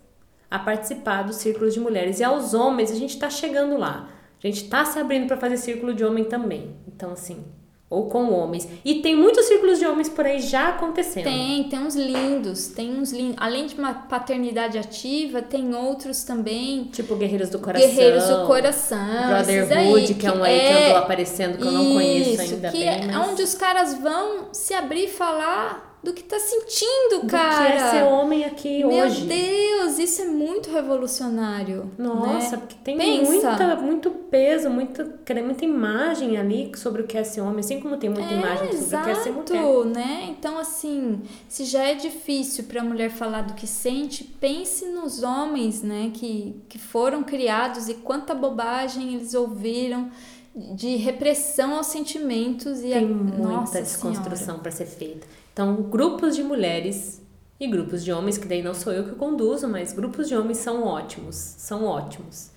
a 0.51 0.59
participar 0.59 1.23
do 1.23 1.33
círculo 1.33 1.71
de 1.71 1.81
mulheres. 1.81 2.21
E 2.21 2.25
aos 2.25 2.55
homens, 2.55 2.91
a 2.91 2.95
gente 2.95 3.15
está 3.15 3.29
chegando 3.29 3.77
lá. 3.77 4.09
A 4.43 4.47
gente 4.47 4.65
está 4.65 4.85
se 4.85 4.99
abrindo 4.99 5.27
para 5.27 5.37
fazer 5.37 5.57
círculo 5.57 5.95
de 5.95 6.05
homem 6.05 6.25
também. 6.25 6.77
Então, 6.87 7.13
assim, 7.13 7.45
ou 7.89 8.07
com 8.09 8.33
homens. 8.33 8.69
E 8.85 8.97
tem 8.97 9.15
muitos 9.15 9.47
círculos 9.47 9.79
de 9.79 9.87
homens 9.87 10.09
por 10.09 10.27
aí 10.27 10.41
já 10.41 10.71
acontecendo. 10.71 11.25
Tem, 11.25 11.65
tem 11.65 11.79
uns 11.79 11.95
lindos, 11.95 12.67
tem 12.69 12.93
uns 12.99 13.13
lindos. 13.13 13.37
Além 13.39 13.67
de 13.67 13.77
uma 13.77 13.95
paternidade 13.95 14.77
ativa, 14.77 15.41
tem 15.41 15.73
outros 15.75 16.25
também. 16.25 16.85
Tipo 16.93 17.15
Guerreiros 17.15 17.49
do 17.49 17.61
Coração. 17.61 17.89
Guerreiros 17.89 18.29
do 18.29 18.47
Coração. 18.47 19.29
Brotherhood, 19.29 20.15
que 20.15 20.27
é 20.27 20.33
um 20.33 20.43
aí 20.43 20.59
é... 20.59 20.69
que 20.69 20.85
andou 20.85 20.99
aparecendo 20.99 21.59
que 21.59 21.65
eu 21.65 21.73
não 21.73 21.93
conheço 21.93 22.41
ainda 22.41 22.71
que 22.71 22.79
bem. 22.79 22.89
É 22.89 23.07
mas... 23.07 23.29
onde 23.29 23.43
os 23.43 23.55
caras 23.55 23.95
vão 23.95 24.49
se 24.53 24.75
abrir 24.75 25.05
e 25.05 25.09
falar 25.09 25.96
do 26.07 26.13
que 26.13 26.23
tá 26.23 26.39
sentindo, 26.39 27.23
do 27.23 27.27
cara. 27.27 27.67
Que 27.67 27.73
é 27.73 27.91
ser 27.91 28.03
homem 28.05 28.45
aqui 28.45 28.79
Meu 28.79 29.05
hoje. 29.05 29.25
Meu 29.25 29.37
Deus, 29.37 29.99
isso 29.99 30.23
é 30.23 30.27
muito 30.27 30.71
revolucionário. 30.71 31.91
Nossa, 31.99 32.57
né? 32.57 32.63
porque 32.63 32.77
tem 32.85 33.25
muita, 33.25 33.77
muito 33.77 34.11
peso, 34.11 34.71
muita, 34.71 35.05
muita 35.45 35.65
imagem 35.65 36.39
ali 36.39 36.71
sobre 36.77 37.03
o 37.03 37.07
que 37.09 37.19
é 37.19 37.25
ser 37.25 37.41
homem, 37.41 37.59
assim 37.59 37.81
como 37.81 37.97
tem 37.97 38.09
muita 38.09 38.33
é, 38.33 38.39
imagem 38.39 38.59
sobre 38.69 38.77
exato, 38.77 39.03
o 39.03 39.05
que 39.05 39.19
é 39.19 39.23
ser 39.23 39.33
mulher. 39.33 39.97
né? 39.97 40.27
Então, 40.31 40.59
assim, 40.59 41.23
se 41.49 41.65
já 41.65 41.83
é 41.83 41.95
difícil 41.95 42.65
para 42.65 42.81
a 42.81 42.85
mulher 42.85 43.11
falar 43.11 43.43
do 43.43 43.55
que 43.55 43.67
sente, 43.67 44.23
pense 44.23 44.87
nos 44.87 45.25
homens, 45.25 45.83
né, 45.83 46.13
que, 46.15 46.55
que 46.69 46.79
foram 46.79 47.25
criados 47.25 47.89
e 47.89 47.95
quanta 47.95 48.33
bobagem 48.33 49.15
eles 49.15 49.35
ouviram 49.35 50.09
de 50.55 50.97
repressão 50.97 51.75
aos 51.75 51.89
sentimentos 51.89 52.79
e 52.79 52.91
tem 52.91 53.05
a... 53.05 53.07
muita 53.07 53.37
Nossa 53.37 53.83
desconstrução 53.83 54.61
para 54.61 54.71
ser 54.71 54.87
feita. 54.87 55.27
Então, 55.57 55.75
grupos 55.85 56.37
de 56.37 56.43
mulheres 56.43 57.23
e 57.59 57.67
grupos 57.67 58.05
de 58.05 58.13
homens, 58.13 58.37
que 58.37 58.47
daí 58.47 58.63
não 58.63 58.75
sou 58.75 58.93
eu 58.93 59.05
que 59.05 59.15
conduzo, 59.15 59.67
mas 59.67 59.91
grupos 59.91 60.29
de 60.29 60.37
homens 60.37 60.59
são 60.59 60.85
ótimos, 60.85 61.35
são 61.35 61.87
ótimos. 61.87 62.51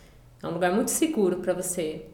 É 0.43 0.45
um 0.45 0.51
lugar 0.51 0.73
muito 0.73 0.91
seguro 0.91 1.38
para 1.38 1.53
você 1.53 2.07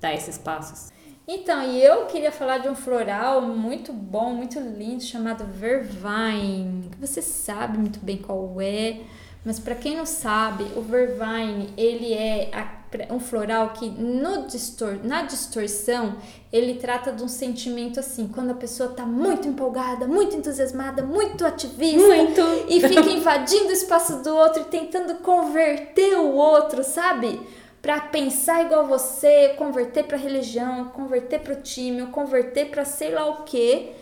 dar 0.00 0.12
esses 0.12 0.36
passos. 0.36 0.90
Então, 1.28 1.62
e 1.62 1.80
eu 1.80 2.06
queria 2.06 2.32
falar 2.32 2.58
de 2.58 2.68
um 2.68 2.74
floral 2.74 3.40
muito 3.40 3.92
bom, 3.92 4.34
muito 4.34 4.58
lindo, 4.58 5.04
chamado 5.04 5.44
Vervine, 5.44 6.90
você 6.98 7.22
sabe 7.22 7.78
muito 7.78 8.00
bem 8.00 8.18
qual 8.18 8.60
é, 8.60 9.02
mas 9.46 9.60
para 9.60 9.76
quem 9.76 9.96
não 9.96 10.04
sabe, 10.04 10.64
o 10.74 10.82
Vervine, 10.82 11.72
ele 11.76 12.12
é 12.12 12.50
a 12.52 12.76
um 13.10 13.20
floral 13.20 13.70
que 13.70 13.88
no 13.88 14.46
distor, 14.46 14.98
na 15.04 15.22
distorção 15.22 16.16
ele 16.52 16.74
trata 16.74 17.12
de 17.12 17.22
um 17.22 17.28
sentimento 17.28 18.00
assim, 18.00 18.26
quando 18.26 18.50
a 18.50 18.54
pessoa 18.54 18.88
tá 18.88 19.04
muito 19.04 19.46
empolgada, 19.46 20.08
muito 20.08 20.34
entusiasmada, 20.34 21.04
muito 21.04 21.46
ativista 21.46 22.08
Muito. 22.08 22.40
e 22.68 22.80
fica 22.80 23.08
invadindo 23.08 23.68
o 23.68 23.72
espaço 23.72 24.20
do 24.22 24.34
outro 24.34 24.62
e 24.62 24.64
tentando 24.64 25.16
converter 25.16 26.16
o 26.16 26.32
outro, 26.32 26.82
sabe? 26.82 27.40
Pra 27.80 28.00
pensar 28.00 28.64
igual 28.64 28.86
você, 28.86 29.50
converter 29.56 30.04
pra 30.04 30.16
religião, 30.16 30.86
converter 30.86 31.38
pro 31.38 31.62
time, 31.62 32.06
converter 32.06 32.70
pra 32.70 32.84
sei 32.84 33.12
lá 33.12 33.26
o 33.26 33.44
quê. 33.44 33.92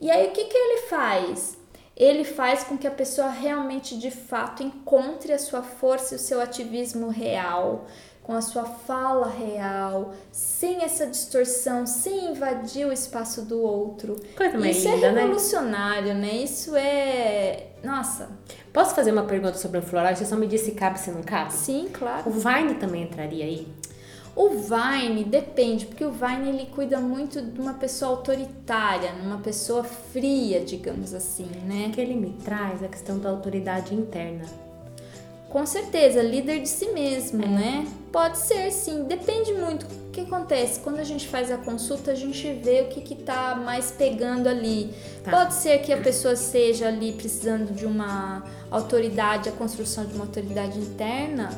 E 0.00 0.10
aí 0.10 0.28
o 0.28 0.30
que 0.32 0.46
que 0.46 0.56
ele 0.56 0.88
faz? 0.88 1.59
Ele 2.00 2.24
faz 2.24 2.64
com 2.64 2.78
que 2.78 2.86
a 2.86 2.90
pessoa 2.90 3.28
realmente 3.28 3.98
de 3.98 4.10
fato 4.10 4.62
encontre 4.62 5.34
a 5.34 5.38
sua 5.38 5.62
força 5.62 6.14
e 6.14 6.16
o 6.16 6.18
seu 6.18 6.40
ativismo 6.40 7.10
real, 7.10 7.84
com 8.22 8.32
a 8.32 8.40
sua 8.40 8.64
fala 8.64 9.28
real, 9.28 10.14
sem 10.32 10.82
essa 10.82 11.06
distorção, 11.06 11.84
sem 11.84 12.30
invadir 12.30 12.86
o 12.86 12.92
espaço 12.92 13.42
do 13.42 13.60
outro. 13.60 14.16
Coisa 14.34 14.56
mais 14.58 14.78
Isso 14.78 14.88
linda, 14.88 15.08
é 15.08 15.12
né? 15.12 15.20
revolucionário, 15.20 16.14
né? 16.14 16.32
Isso 16.36 16.74
é. 16.74 17.66
Nossa, 17.84 18.30
Posso 18.72 18.94
fazer 18.94 19.10
uma 19.12 19.24
pergunta 19.24 19.58
sobre 19.58 19.78
o 19.78 19.82
floral? 19.82 20.14
Você 20.16 20.24
só 20.24 20.36
me 20.36 20.46
disse 20.46 20.66
se 20.66 20.72
cabe 20.72 20.98
se 20.98 21.10
não 21.10 21.22
cabe? 21.22 21.52
sim, 21.52 21.88
claro. 21.92 22.22
O 22.26 22.30
Vine 22.30 22.76
também 22.76 23.02
entraria 23.02 23.44
aí? 23.44 23.68
O 24.34 24.50
Vine 24.50 25.24
depende, 25.24 25.86
porque 25.86 26.04
o 26.04 26.12
Vine 26.12 26.48
ele 26.48 26.66
cuida 26.66 26.98
muito 27.00 27.42
de 27.42 27.60
uma 27.60 27.74
pessoa 27.74 28.12
autoritária, 28.12 29.12
uma 29.22 29.38
pessoa 29.38 29.82
fria, 29.82 30.60
digamos 30.60 31.12
assim, 31.12 31.48
né? 31.66 31.90
Que 31.92 32.00
ele 32.00 32.14
me 32.14 32.30
traz 32.44 32.82
a 32.82 32.88
questão 32.88 33.18
da 33.18 33.28
autoridade 33.28 33.94
interna. 33.94 34.44
Com 35.50 35.66
certeza, 35.66 36.22
líder 36.22 36.60
de 36.60 36.68
si 36.68 36.90
mesmo, 36.92 37.44
né? 37.44 37.84
Pode 38.12 38.38
ser, 38.38 38.70
sim. 38.70 39.02
Depende 39.02 39.52
muito. 39.52 39.84
O 39.84 40.10
que 40.12 40.20
acontece? 40.20 40.78
Quando 40.78 41.00
a 41.00 41.04
gente 41.04 41.26
faz 41.26 41.50
a 41.50 41.56
consulta, 41.56 42.12
a 42.12 42.14
gente 42.14 42.52
vê 42.52 42.82
o 42.82 42.86
que, 42.86 43.00
que 43.00 43.16
tá 43.16 43.56
mais 43.56 43.90
pegando 43.90 44.48
ali. 44.48 44.94
Tá. 45.24 45.32
Pode 45.32 45.54
ser 45.54 45.78
que 45.78 45.92
a 45.92 45.96
pessoa 45.96 46.36
seja 46.36 46.86
ali 46.86 47.12
precisando 47.12 47.74
de 47.74 47.84
uma 47.84 48.44
autoridade, 48.70 49.48
a 49.48 49.52
construção 49.52 50.06
de 50.06 50.14
uma 50.14 50.24
autoridade 50.24 50.78
interna, 50.78 51.50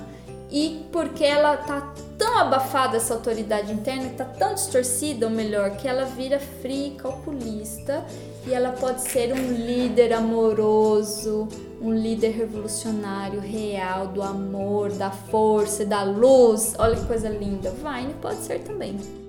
e 0.52 0.86
porque 0.92 1.24
ela 1.24 1.56
tá 1.56 1.94
tão 2.18 2.36
abafada 2.36 2.98
essa 2.98 3.14
autoridade 3.14 3.72
interna, 3.72 4.10
tá 4.10 4.24
tão 4.24 4.54
distorcida, 4.54 5.26
ou 5.26 5.32
melhor, 5.32 5.78
que 5.78 5.88
ela 5.88 6.04
vira 6.04 6.38
fria 6.38 6.94
calculista, 6.96 8.04
e 8.46 8.52
ela 8.52 8.72
pode 8.72 9.00
ser 9.00 9.32
um 9.32 9.52
líder 9.52 10.12
amoroso, 10.12 11.48
um 11.80 11.94
líder 11.94 12.32
revolucionário 12.32 13.40
real 13.40 14.08
do 14.08 14.22
amor, 14.22 14.90
da 14.92 15.10
força, 15.10 15.86
da 15.86 16.02
luz. 16.02 16.74
Olha 16.78 16.96
que 16.96 17.06
coisa 17.06 17.30
linda. 17.30 17.70
Vine 17.70 18.14
pode 18.20 18.40
ser 18.42 18.60
também. 18.60 19.21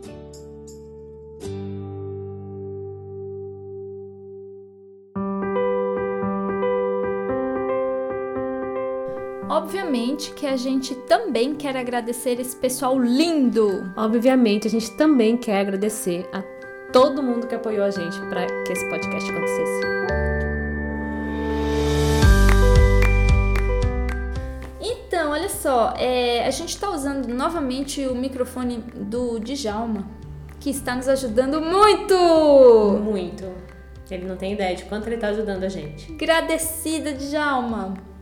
Obviamente 9.53 10.31
que 10.31 10.47
a 10.47 10.57
gente 10.57 10.95
também 10.95 11.53
quer 11.53 11.77
agradecer 11.77 12.39
esse 12.39 12.55
pessoal 12.55 12.99
lindo. 12.99 13.93
Obviamente, 13.95 14.65
a 14.65 14.69
gente 14.71 14.89
também 14.97 15.37
quer 15.37 15.59
agradecer 15.59 16.27
a 16.33 16.41
todo 16.91 17.21
mundo 17.21 17.45
que 17.45 17.53
apoiou 17.53 17.85
a 17.85 17.91
gente 17.91 18.19
para 18.29 18.47
que 18.47 18.71
esse 18.71 18.89
podcast 18.89 19.29
acontecesse. 19.29 19.81
Então, 24.81 25.29
olha 25.29 25.49
só, 25.49 25.93
é, 25.99 26.47
a 26.47 26.49
gente 26.49 26.69
está 26.69 26.89
usando 26.89 27.27
novamente 27.27 28.07
o 28.07 28.15
microfone 28.15 28.79
do 28.95 29.37
Djalma, 29.37 30.09
que 30.59 30.71
está 30.71 30.95
nos 30.95 31.07
ajudando 31.07 31.61
muito! 31.61 32.17
Muito. 33.03 33.43
Ele 34.09 34.25
não 34.25 34.35
tem 34.35 34.53
ideia 34.53 34.75
de 34.75 34.85
quanto 34.85 35.05
ele 35.05 35.17
tá 35.17 35.27
ajudando 35.27 35.63
a 35.63 35.69
gente. 35.69 36.11
Agradecida, 36.11 37.13
Djalma! 37.13 38.12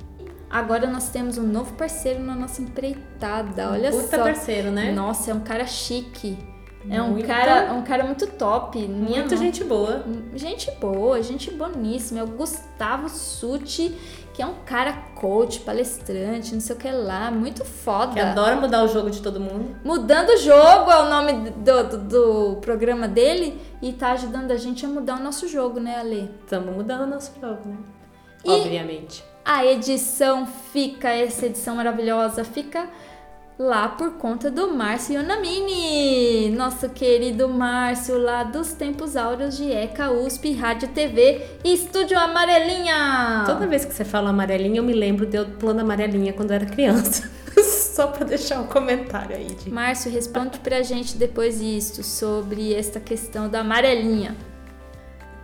Agora 0.51 0.85
nós 0.87 1.09
temos 1.09 1.37
um 1.37 1.43
novo 1.47 1.73
parceiro 1.73 2.19
na 2.21 2.35
nossa 2.35 2.61
empreitada, 2.61 3.69
olha 3.71 3.89
Puta 3.91 4.17
só. 4.17 4.23
parceiro, 4.23 4.69
né? 4.71 4.91
Nossa, 4.91 5.31
é 5.31 5.33
um 5.33 5.39
cara 5.39 5.65
chique. 5.65 6.37
É 6.89 6.99
um 6.99 7.11
Muito- 7.11 7.27
cara, 7.27 7.71
um 7.73 7.83
cara 7.83 8.03
muito 8.03 8.25
top. 8.25 8.77
Minha 8.79 9.19
Muita 9.19 9.35
no- 9.35 9.41
gente 9.41 9.63
boa. 9.63 10.03
Gente 10.33 10.71
boa, 10.71 11.21
gente 11.21 11.51
boníssima. 11.51 12.21
É 12.21 12.23
o 12.23 12.27
Gustavo 12.27 13.07
Suti, 13.07 13.95
que 14.33 14.41
é 14.41 14.45
um 14.47 14.55
cara 14.65 14.91
coach, 15.13 15.59
palestrante, 15.59 16.53
não 16.55 16.59
sei 16.59 16.75
o 16.75 16.79
que 16.79 16.89
lá, 16.89 17.29
muito 17.29 17.63
foda. 17.63 18.13
Que 18.13 18.19
adora 18.19 18.55
mudar 18.55 18.83
o 18.83 18.87
jogo 18.87 19.11
de 19.11 19.21
todo 19.21 19.39
mundo. 19.39 19.75
Mudando 19.85 20.29
o 20.31 20.37
jogo 20.37 20.89
é 20.89 20.99
o 21.03 21.07
nome 21.09 21.51
do, 21.51 21.83
do, 21.83 21.97
do 21.97 22.55
programa 22.61 23.07
dele 23.07 23.61
e 23.79 23.93
tá 23.93 24.13
ajudando 24.13 24.49
a 24.49 24.57
gente 24.57 24.83
a 24.83 24.89
mudar 24.89 25.17
o 25.19 25.23
nosso 25.23 25.47
jogo, 25.47 25.79
né, 25.79 25.97
Ale? 25.99 26.31
Estamos 26.43 26.75
mudando 26.75 27.01
o 27.03 27.07
nosso 27.07 27.31
jogo, 27.39 27.61
né? 27.69 27.77
E- 28.43 28.49
Obviamente. 28.49 29.23
A 29.43 29.65
edição 29.65 30.45
fica, 30.45 31.09
essa 31.09 31.47
edição 31.47 31.75
maravilhosa, 31.75 32.43
fica 32.43 32.87
lá 33.57 33.89
por 33.89 34.13
conta 34.13 34.49
do 34.49 34.73
Márcio 34.73 35.19
Yonamini, 35.19 36.49
nosso 36.49 36.89
querido 36.89 37.47
Márcio, 37.47 38.17
lá 38.17 38.43
dos 38.43 38.73
tempos 38.73 39.15
áureos 39.15 39.57
de 39.57 39.71
ECA, 39.71 40.11
USP, 40.11 40.53
Rádio 40.53 40.89
TV 40.89 41.45
e 41.63 41.73
Estúdio 41.73 42.17
Amarelinha. 42.17 43.43
Toda 43.45 43.67
vez 43.67 43.85
que 43.85 43.93
você 43.93 44.03
fala 44.03 44.31
amarelinha, 44.31 44.79
eu 44.79 44.83
me 44.83 44.93
lembro 44.93 45.25
de 45.25 45.37
eu 45.37 45.45
pulando 45.45 45.81
amarelinha 45.81 46.33
quando 46.33 46.51
eu 46.51 46.55
era 46.55 46.65
criança. 46.65 47.29
Só 47.61 48.07
pra 48.07 48.25
deixar 48.25 48.59
um 48.59 48.67
comentário 48.67 49.35
aí. 49.35 49.45
De... 49.45 49.69
Márcio, 49.69 50.11
responde 50.11 50.57
pra 50.59 50.81
gente 50.81 51.17
depois 51.17 51.61
isto, 51.61 52.03
sobre 52.03 52.73
esta 52.73 52.99
questão 52.99 53.47
da 53.47 53.59
amarelinha. 53.59 54.35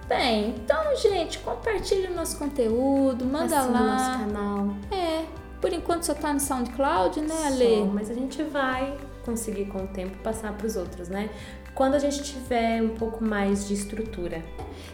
Bem, 0.07 0.55
então, 0.57 0.95
gente, 0.95 1.39
compartilhe 1.39 2.07
o 2.07 2.15
nosso 2.15 2.37
conteúdo, 2.37 3.25
manda 3.25 3.59
Assina 3.59 3.79
o 3.79 3.85
lá. 3.85 3.93
nosso 3.93 4.19
canal. 4.19 4.67
É, 4.91 5.25
por 5.59 5.73
enquanto 5.73 6.03
só 6.03 6.13
tá 6.13 6.31
no 6.33 6.39
SoundCloud, 6.39 7.19
né, 7.21 7.35
Só, 7.35 7.47
Ale? 7.47 7.83
mas 7.93 8.09
a 8.09 8.13
gente 8.13 8.41
vai 8.43 8.95
conseguir 9.25 9.65
com 9.65 9.83
o 9.83 9.87
tempo 9.87 10.15
passar 10.23 10.53
pros 10.53 10.77
outros, 10.77 11.09
né? 11.09 11.29
Quando 11.75 11.95
a 11.95 11.99
gente 11.99 12.23
tiver 12.23 12.81
um 12.81 12.95
pouco 12.95 13.23
mais 13.23 13.67
de 13.67 13.73
estrutura. 13.73 14.41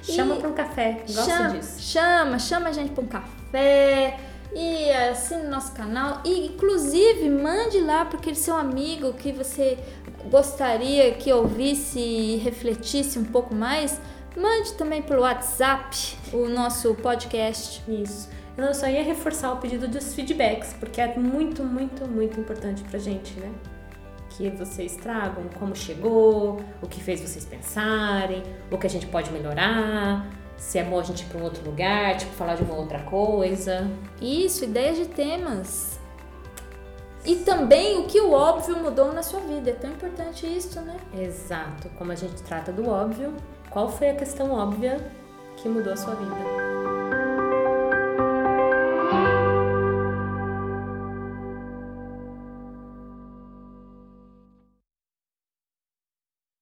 Chama 0.01 0.35
pra 0.35 0.49
um 0.49 0.53
café. 0.53 1.03
Gosto 1.07 1.25
chama, 1.29 1.49
disso. 1.49 1.81
Chama, 1.81 2.39
chama 2.39 2.69
a 2.69 2.71
gente 2.73 2.91
pra 2.91 3.03
um 3.03 3.07
café 3.07 4.19
e 4.53 4.91
assine 4.91 5.45
o 5.45 5.49
nosso 5.49 5.71
canal. 5.73 6.21
E, 6.25 6.47
inclusive, 6.47 7.29
mande 7.29 7.79
lá 7.79 8.03
para 8.03 8.17
aquele 8.17 8.35
seu 8.35 8.55
amigo 8.55 9.13
que 9.13 9.31
você 9.31 9.77
gostaria 10.29 11.11
que 11.13 11.31
ouvisse 11.31 11.99
e 11.99 12.37
refletisse 12.37 13.17
um 13.17 13.23
pouco 13.25 13.53
mais. 13.55 13.99
Mande 14.35 14.73
também 14.73 15.01
pelo 15.01 15.21
WhatsApp 15.21 16.17
o 16.33 16.47
nosso 16.47 16.95
podcast. 16.95 17.83
Isso. 17.87 18.29
Eu 18.57 18.73
só 18.73 18.87
ia 18.87 19.03
reforçar 19.03 19.51
o 19.53 19.57
pedido 19.57 19.87
dos 19.87 20.13
feedbacks, 20.13 20.73
porque 20.79 21.01
é 21.01 21.17
muito, 21.17 21.63
muito, 21.63 22.07
muito 22.07 22.39
importante 22.39 22.83
pra 22.83 22.99
gente, 22.99 23.39
né? 23.39 23.51
Que 24.29 24.49
vocês 24.49 24.95
tragam 24.95 25.43
como 25.59 25.75
chegou, 25.75 26.61
o 26.81 26.87
que 26.87 27.01
fez 27.01 27.21
vocês 27.21 27.45
pensarem, 27.45 28.43
o 28.71 28.77
que 28.77 28.87
a 28.87 28.89
gente 28.89 29.05
pode 29.07 29.31
melhorar, 29.31 30.27
se 30.57 30.79
é 30.79 30.83
bom 30.83 30.99
a 30.99 31.03
gente 31.03 31.23
ir 31.23 31.25
pra 31.27 31.39
um 31.39 31.43
outro 31.43 31.63
lugar, 31.63 32.17
tipo, 32.17 32.31
falar 32.33 32.55
de 32.55 32.63
uma 32.63 32.75
outra 32.75 32.99
coisa. 32.99 33.87
Isso, 34.21 34.63
ideias 34.63 34.97
de 34.97 35.05
temas. 35.07 35.99
E 37.25 37.37
também 37.37 37.99
o 37.99 38.05
que 38.05 38.19
o 38.19 38.31
óbvio 38.31 38.77
mudou 38.77 39.13
na 39.13 39.23
sua 39.23 39.39
vida. 39.39 39.69
É 39.69 39.73
tão 39.73 39.91
importante 39.91 40.45
isso, 40.45 40.79
né? 40.81 40.97
Exato, 41.13 41.89
como 41.97 42.11
a 42.11 42.15
gente 42.15 42.41
trata 42.43 42.71
do 42.71 42.89
óbvio, 42.89 43.33
qual 43.73 43.89
foi 43.89 44.11
a 44.11 44.15
questão 44.15 44.51
óbvia 44.51 44.99
que 45.57 45.67
mudou 45.67 45.93
a 45.93 45.97
sua 45.97 46.13
vida? 46.13 47.22